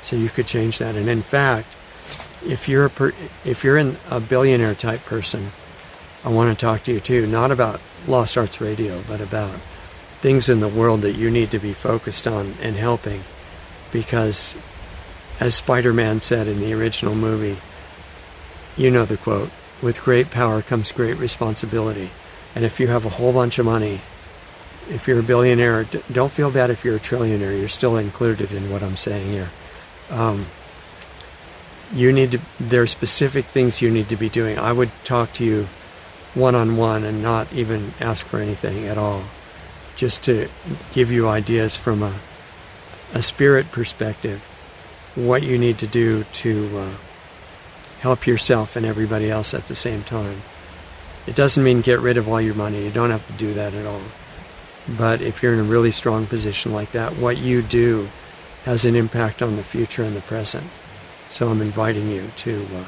So 0.00 0.16
you 0.16 0.28
could 0.28 0.46
change 0.46 0.78
that. 0.78 0.94
And 0.94 1.08
in 1.08 1.22
fact, 1.22 1.68
if 2.46 2.68
you're 2.68 2.86
a 2.86 2.90
per, 2.90 3.12
if 3.44 3.62
you're 3.64 3.78
in 3.78 3.96
a 4.10 4.20
billionaire 4.20 4.74
type 4.74 5.04
person, 5.04 5.52
I 6.24 6.28
want 6.28 6.56
to 6.56 6.60
talk 6.60 6.84
to 6.84 6.92
you 6.92 7.00
too, 7.00 7.26
not 7.26 7.50
about 7.50 7.80
Lost 8.06 8.36
Arts 8.36 8.60
Radio, 8.60 9.02
but 9.08 9.20
about 9.20 9.54
things 10.20 10.48
in 10.48 10.60
the 10.60 10.68
world 10.68 11.02
that 11.02 11.14
you 11.14 11.30
need 11.30 11.50
to 11.50 11.58
be 11.58 11.72
focused 11.72 12.26
on 12.26 12.54
and 12.60 12.76
helping. 12.76 13.22
Because, 13.92 14.56
as 15.40 15.54
Spider 15.54 15.92
Man 15.92 16.20
said 16.20 16.48
in 16.48 16.60
the 16.60 16.72
original 16.72 17.14
movie, 17.14 17.58
you 18.76 18.90
know 18.90 19.04
the 19.04 19.16
quote 19.16 19.50
with 19.82 20.02
great 20.02 20.30
power 20.30 20.62
comes 20.62 20.92
great 20.92 21.18
responsibility. 21.18 22.10
And 22.54 22.64
if 22.64 22.78
you 22.78 22.86
have 22.86 23.04
a 23.04 23.10
whole 23.10 23.32
bunch 23.32 23.58
of 23.58 23.66
money, 23.66 24.00
if 24.88 25.06
you're 25.06 25.20
a 25.20 25.22
billionaire, 25.22 25.84
don't 26.12 26.32
feel 26.32 26.50
bad 26.50 26.70
if 26.70 26.84
you're 26.84 26.96
a 26.96 27.00
trillionaire. 27.00 27.58
You're 27.58 27.68
still 27.68 27.96
included 27.96 28.52
in 28.52 28.70
what 28.70 28.82
I'm 28.82 28.96
saying 28.96 29.30
here. 29.30 29.50
Um, 30.10 30.46
you 31.92 32.12
need 32.12 32.32
to, 32.32 32.40
there 32.58 32.82
are 32.82 32.86
specific 32.86 33.44
things 33.46 33.82
you 33.82 33.90
need 33.90 34.08
to 34.08 34.16
be 34.16 34.28
doing. 34.28 34.58
I 34.58 34.72
would 34.72 34.90
talk 35.04 35.32
to 35.34 35.44
you 35.44 35.68
one 36.34 36.54
on 36.54 36.76
one 36.76 37.04
and 37.04 37.22
not 37.22 37.52
even 37.52 37.92
ask 38.00 38.26
for 38.26 38.38
anything 38.38 38.86
at 38.86 38.96
all. 38.96 39.24
just 39.96 40.22
to 40.24 40.48
give 40.92 41.10
you 41.10 41.28
ideas 41.28 41.76
from 41.76 42.02
a, 42.02 42.14
a 43.14 43.22
spirit 43.22 43.70
perspective, 43.70 44.40
what 45.14 45.42
you 45.42 45.58
need 45.58 45.78
to 45.78 45.86
do 45.86 46.24
to 46.32 46.78
uh, 46.78 46.94
help 48.00 48.26
yourself 48.26 48.76
and 48.76 48.86
everybody 48.86 49.30
else 49.30 49.54
at 49.54 49.68
the 49.68 49.76
same 49.76 50.02
time. 50.02 50.42
It 51.26 51.36
doesn't 51.36 51.62
mean 51.62 51.82
get 51.82 52.00
rid 52.00 52.16
of 52.16 52.28
all 52.28 52.40
your 52.40 52.54
money. 52.54 52.84
You 52.84 52.90
don't 52.90 53.10
have 53.10 53.26
to 53.26 53.32
do 53.34 53.54
that 53.54 53.74
at 53.74 53.86
all. 53.86 54.00
But 54.88 55.20
if 55.20 55.42
you're 55.42 55.54
in 55.54 55.60
a 55.60 55.64
really 55.64 55.92
strong 55.92 56.26
position 56.26 56.72
like 56.72 56.92
that, 56.92 57.16
what 57.16 57.38
you 57.38 57.62
do 57.62 58.08
has 58.64 58.84
an 58.84 58.96
impact 58.96 59.42
on 59.42 59.56
the 59.56 59.62
future 59.62 60.02
and 60.02 60.16
the 60.16 60.20
present. 60.20 60.64
So 61.28 61.48
I'm 61.48 61.62
inviting 61.62 62.10
you 62.10 62.30
to 62.38 62.66
uh, 62.74 62.84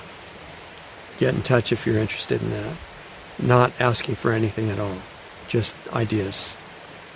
get 1.18 1.35
in 1.35 1.42
touch 1.42 1.72
if 1.72 1.87
you're 1.87 1.98
interested 1.98 2.42
in 2.42 2.50
that. 2.50 2.76
Not 3.38 3.72
asking 3.80 4.16
for 4.16 4.33
anything 4.33 4.70
at 4.70 4.78
all, 4.78 4.98
just 5.48 5.74
ideas 5.92 6.57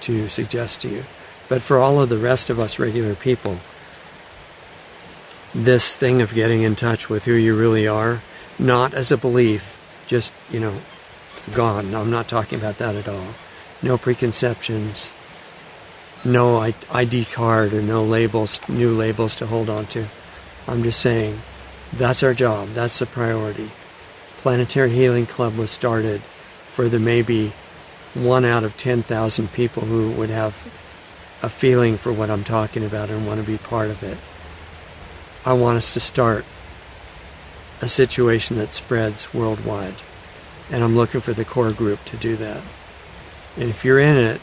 to 0.02 0.28
suggest 0.28 0.80
to 0.82 0.88
you. 0.88 1.04
But 1.48 1.62
for 1.62 1.78
all 1.78 2.00
of 2.00 2.08
the 2.08 2.18
rest 2.18 2.50
of 2.50 2.58
us 2.58 2.78
regular 2.78 3.14
people, 3.14 3.58
this 5.54 5.96
thing 5.96 6.20
of 6.20 6.34
getting 6.34 6.62
in 6.62 6.76
touch 6.76 7.08
with 7.08 7.24
who 7.24 7.32
you 7.32 7.56
really 7.56 7.86
are, 7.86 8.20
not 8.58 8.94
as 8.94 9.10
a 9.10 9.16
belief, 9.16 9.78
just, 10.06 10.32
you 10.50 10.60
know, 10.60 10.80
gone. 11.54 11.94
I'm 11.94 12.10
not 12.10 12.28
talking 12.28 12.58
about 12.58 12.78
that 12.78 12.94
at 12.94 13.08
all. 13.08 13.28
No 13.82 13.96
preconceptions, 13.96 15.12
no 16.24 16.58
ID 16.90 17.24
card 17.26 17.72
or 17.72 17.82
no 17.82 18.02
labels, 18.04 18.60
new 18.68 18.92
labels 18.92 19.36
to 19.36 19.46
hold 19.46 19.70
on 19.70 19.86
to. 19.86 20.06
I'm 20.66 20.82
just 20.82 21.00
saying 21.00 21.40
that's 21.92 22.22
our 22.22 22.34
job, 22.34 22.70
that's 22.70 22.98
the 22.98 23.06
priority. 23.06 23.70
Planetary 24.38 24.90
Healing 24.90 25.26
Club 25.26 25.56
was 25.56 25.70
started 25.70 26.22
for 26.72 26.88
the 26.88 26.98
maybe 26.98 27.52
one 28.14 28.44
out 28.44 28.64
of 28.64 28.76
10,000 28.76 29.52
people 29.52 29.84
who 29.84 30.10
would 30.12 30.30
have 30.30 30.54
a 31.42 31.48
feeling 31.48 31.96
for 31.96 32.12
what 32.12 32.30
I'm 32.30 32.44
talking 32.44 32.84
about 32.84 33.10
and 33.10 33.26
want 33.26 33.40
to 33.40 33.46
be 33.46 33.58
part 33.58 33.90
of 33.90 34.02
it. 34.02 34.18
I 35.44 35.52
want 35.52 35.78
us 35.78 35.92
to 35.94 36.00
start 36.00 36.44
a 37.80 37.88
situation 37.88 38.58
that 38.58 38.74
spreads 38.74 39.32
worldwide. 39.32 39.94
And 40.70 40.82
I'm 40.82 40.96
looking 40.96 41.20
for 41.20 41.32
the 41.32 41.44
core 41.44 41.72
group 41.72 42.04
to 42.06 42.16
do 42.16 42.36
that. 42.36 42.62
And 43.58 43.68
if 43.68 43.84
you're 43.84 43.98
in 43.98 44.16
it, 44.16 44.40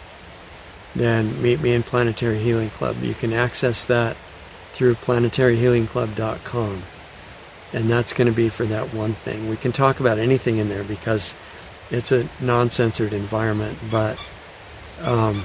then 0.96 1.42
meet 1.42 1.62
me 1.62 1.74
in 1.74 1.84
Planetary 1.84 2.40
Healing 2.40 2.70
Club. 2.70 3.02
You 3.02 3.14
can 3.14 3.34
access 3.34 3.86
that 3.86 4.18
through 4.74 4.96
planetaryhealingclub.com. 4.96 6.84
And 7.74 7.90
that's 7.90 8.14
going 8.14 8.28
to 8.28 8.36
be 8.36 8.50
for 8.50 8.66
that 8.66 8.94
one 8.94 9.14
thing. 9.14 9.50
We 9.50 9.58
can 9.58 9.72
talk 9.72 10.00
about 10.00 10.20
anything 10.20 10.58
in 10.58 10.70
there 10.70 10.84
because 10.84 11.34
it's 11.92 12.12
a 12.12 12.28
non-censored 12.42 13.14
environment, 13.14 13.78
but 13.90 14.30
um, 15.02 15.44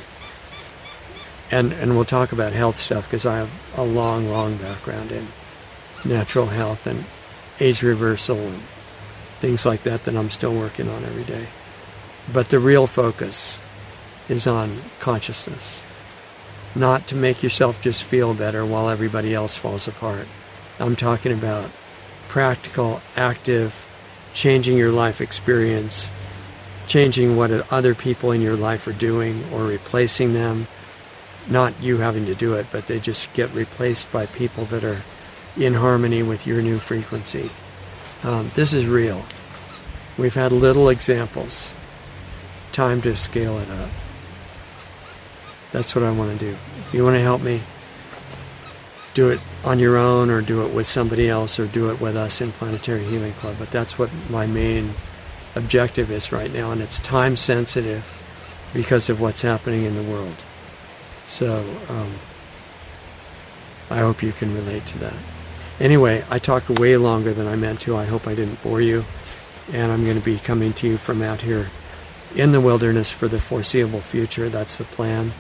and 1.51 1.73
and 1.73 1.97
we'll 1.97 2.05
talk 2.05 2.33
about 2.33 2.53
health 2.53 2.77
stuff 2.77 3.07
because 3.07 3.27
I 3.27 3.39
have 3.39 3.51
a 3.77 3.83
long, 3.83 4.29
long 4.31 4.57
background 4.57 5.11
in 5.13 5.27
natural 6.05 6.47
health 6.47 6.87
and 6.87 7.05
age 7.59 7.83
reversal 7.83 8.37
and 8.37 8.63
things 9.41 9.67
like 9.67 9.83
that 9.83 10.05
that 10.05 10.17
I'm 10.17 10.31
still 10.31 10.55
working 10.55 10.89
on 10.89 11.05
every 11.05 11.25
day. 11.25 11.47
But 12.33 12.51
the 12.51 12.59
real 12.59 12.87
focus 12.87 13.61
is 14.29 14.47
on 14.47 14.81
consciousness, 15.01 15.83
not 16.75 17.09
to 17.09 17.17
make 17.17 17.43
yourself 17.43 17.83
just 17.83 18.05
feel 18.05 18.35
better 18.35 18.65
while 18.65 18.89
everybody 18.89 19.35
else 19.35 19.57
falls 19.57 19.89
apart. 19.89 20.29
I'm 20.79 20.95
talking 20.95 21.33
about 21.33 21.71
practical, 22.29 23.01
active, 23.17 23.75
changing 24.33 24.79
your 24.79 24.93
life 24.93 25.21
experience, 25.21 26.11
changing 26.87 27.37
what 27.37 27.51
other 27.73 27.95
people 27.95 28.31
in 28.31 28.41
your 28.41 28.57
life 28.57 28.87
are 28.87 28.93
doing 28.93 29.43
or 29.53 29.65
replacing 29.65 30.33
them. 30.33 30.69
Not 31.49 31.81
you 31.83 31.97
having 31.99 32.27
to 32.27 32.35
do 32.37 32.55
it, 32.55 32.67
but 32.71 32.87
they 32.87 33.01
just 33.01 33.33
get 33.33 33.53
replaced 33.53 34.13
by 34.13 34.27
people 34.27 34.67
that 34.67 34.85
are 34.85 35.03
in 35.57 35.75
harmony 35.75 36.23
with 36.23 36.47
your 36.47 36.63
new 36.63 36.79
frequency. 36.79 37.51
Um, 38.23 38.53
this 38.55 38.73
is 38.73 38.87
real. 38.87 39.25
We've 40.17 40.35
had 40.35 40.53
little 40.53 40.89
examples. 40.89 41.73
Time 42.73 43.03
to 43.03 43.17
scale 43.17 43.59
it 43.59 43.69
up. 43.71 43.91
That's 45.73 45.95
what 45.95 46.05
I 46.05 46.11
want 46.11 46.39
to 46.39 46.39
do. 46.39 46.51
If 46.51 46.95
you 46.95 47.05
want 47.05 47.17
to 47.17 47.23
help 47.23 47.43
me, 47.43 47.61
do 49.15 49.29
it 49.29 49.41
on 49.65 49.79
your 49.79 49.97
own 49.97 50.31
or 50.31 50.41
do 50.41 50.65
it 50.65 50.73
with 50.73 50.87
somebody 50.87 51.29
else 51.29 51.59
or 51.59 51.67
do 51.67 51.91
it 51.91 52.01
with 52.01 52.17
us 52.17 52.41
in 52.41 52.53
Planetary 52.53 53.05
Healing 53.05 53.33
Club. 53.35 53.57
But 53.59 53.71
that's 53.71 53.99
what 53.99 54.11
my 54.29 54.47
main 54.47 54.95
objective 55.55 56.11
is 56.11 56.33
right 56.33 56.53
now, 56.53 56.71
and 56.71 56.81
it's 56.81 56.99
time 57.01 57.37
sensitive 57.37 58.05
because 58.73 59.09
of 59.09 59.21
what's 59.21 59.43
happening 59.43 59.85
in 59.85 59.97
the 59.97 60.11
world. 60.11 60.37
So 61.27 61.65
um, 61.89 62.13
I 63.91 63.99
hope 63.99 64.23
you 64.23 64.33
can 64.33 64.55
relate 64.55 64.87
to 64.87 64.99
that. 65.01 65.15
Anyway, 65.81 66.25
I 66.31 66.39
talked 66.39 66.79
way 66.79 66.97
longer 66.97 67.33
than 67.33 67.47
I 67.47 67.57
meant 67.57 67.81
to. 67.83 67.97
I 67.97 68.05
hope 68.05 68.27
I 68.27 68.35
didn't 68.35 68.63
bore 68.63 68.81
you. 68.81 69.05
And 69.73 69.91
I'm 69.91 70.05
going 70.05 70.19
to 70.19 70.25
be 70.25 70.39
coming 70.39 70.73
to 70.75 70.87
you 70.87 70.99
from 70.99 71.23
out 71.23 71.41
here 71.43 71.69
in 72.35 72.53
the 72.53 72.61
wilderness 72.61 73.11
for 73.11 73.29
the 73.29 73.41
foreseeable 73.41 74.01
future. 74.01 74.49
That's 74.49 74.77
the 74.77 74.85
plan. 74.85 75.33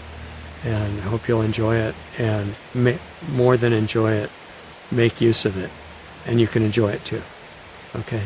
And 0.64 1.00
I 1.00 1.04
hope 1.04 1.28
you'll 1.28 1.42
enjoy 1.42 1.76
it. 1.76 1.94
And 2.18 2.54
ma- 2.74 2.98
more 3.30 3.56
than 3.56 3.72
enjoy 3.72 4.12
it, 4.12 4.30
make 4.90 5.20
use 5.20 5.44
of 5.44 5.56
it. 5.56 5.70
And 6.26 6.40
you 6.40 6.46
can 6.46 6.62
enjoy 6.62 6.90
it 6.90 7.04
too. 7.04 7.22
Okay? 7.96 8.22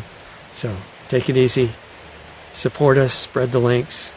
So 0.53 0.77
take 1.09 1.29
it 1.29 1.37
easy. 1.37 1.71
Support 2.53 2.99
us. 2.99 3.13
Spread 3.13 3.53
the 3.53 3.61
links. 3.61 4.15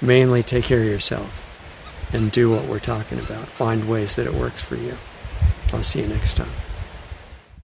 Mainly 0.00 0.42
take 0.42 0.64
care 0.64 0.80
of 0.80 0.86
yourself. 0.86 1.46
And 2.12 2.32
do 2.32 2.50
what 2.50 2.64
we're 2.64 2.80
talking 2.80 3.18
about. 3.18 3.46
Find 3.46 3.88
ways 3.88 4.16
that 4.16 4.26
it 4.26 4.34
works 4.34 4.62
for 4.62 4.76
you. 4.76 4.96
I'll 5.72 5.82
see 5.82 6.00
you 6.00 6.08
next 6.08 6.36
time. 6.36 6.50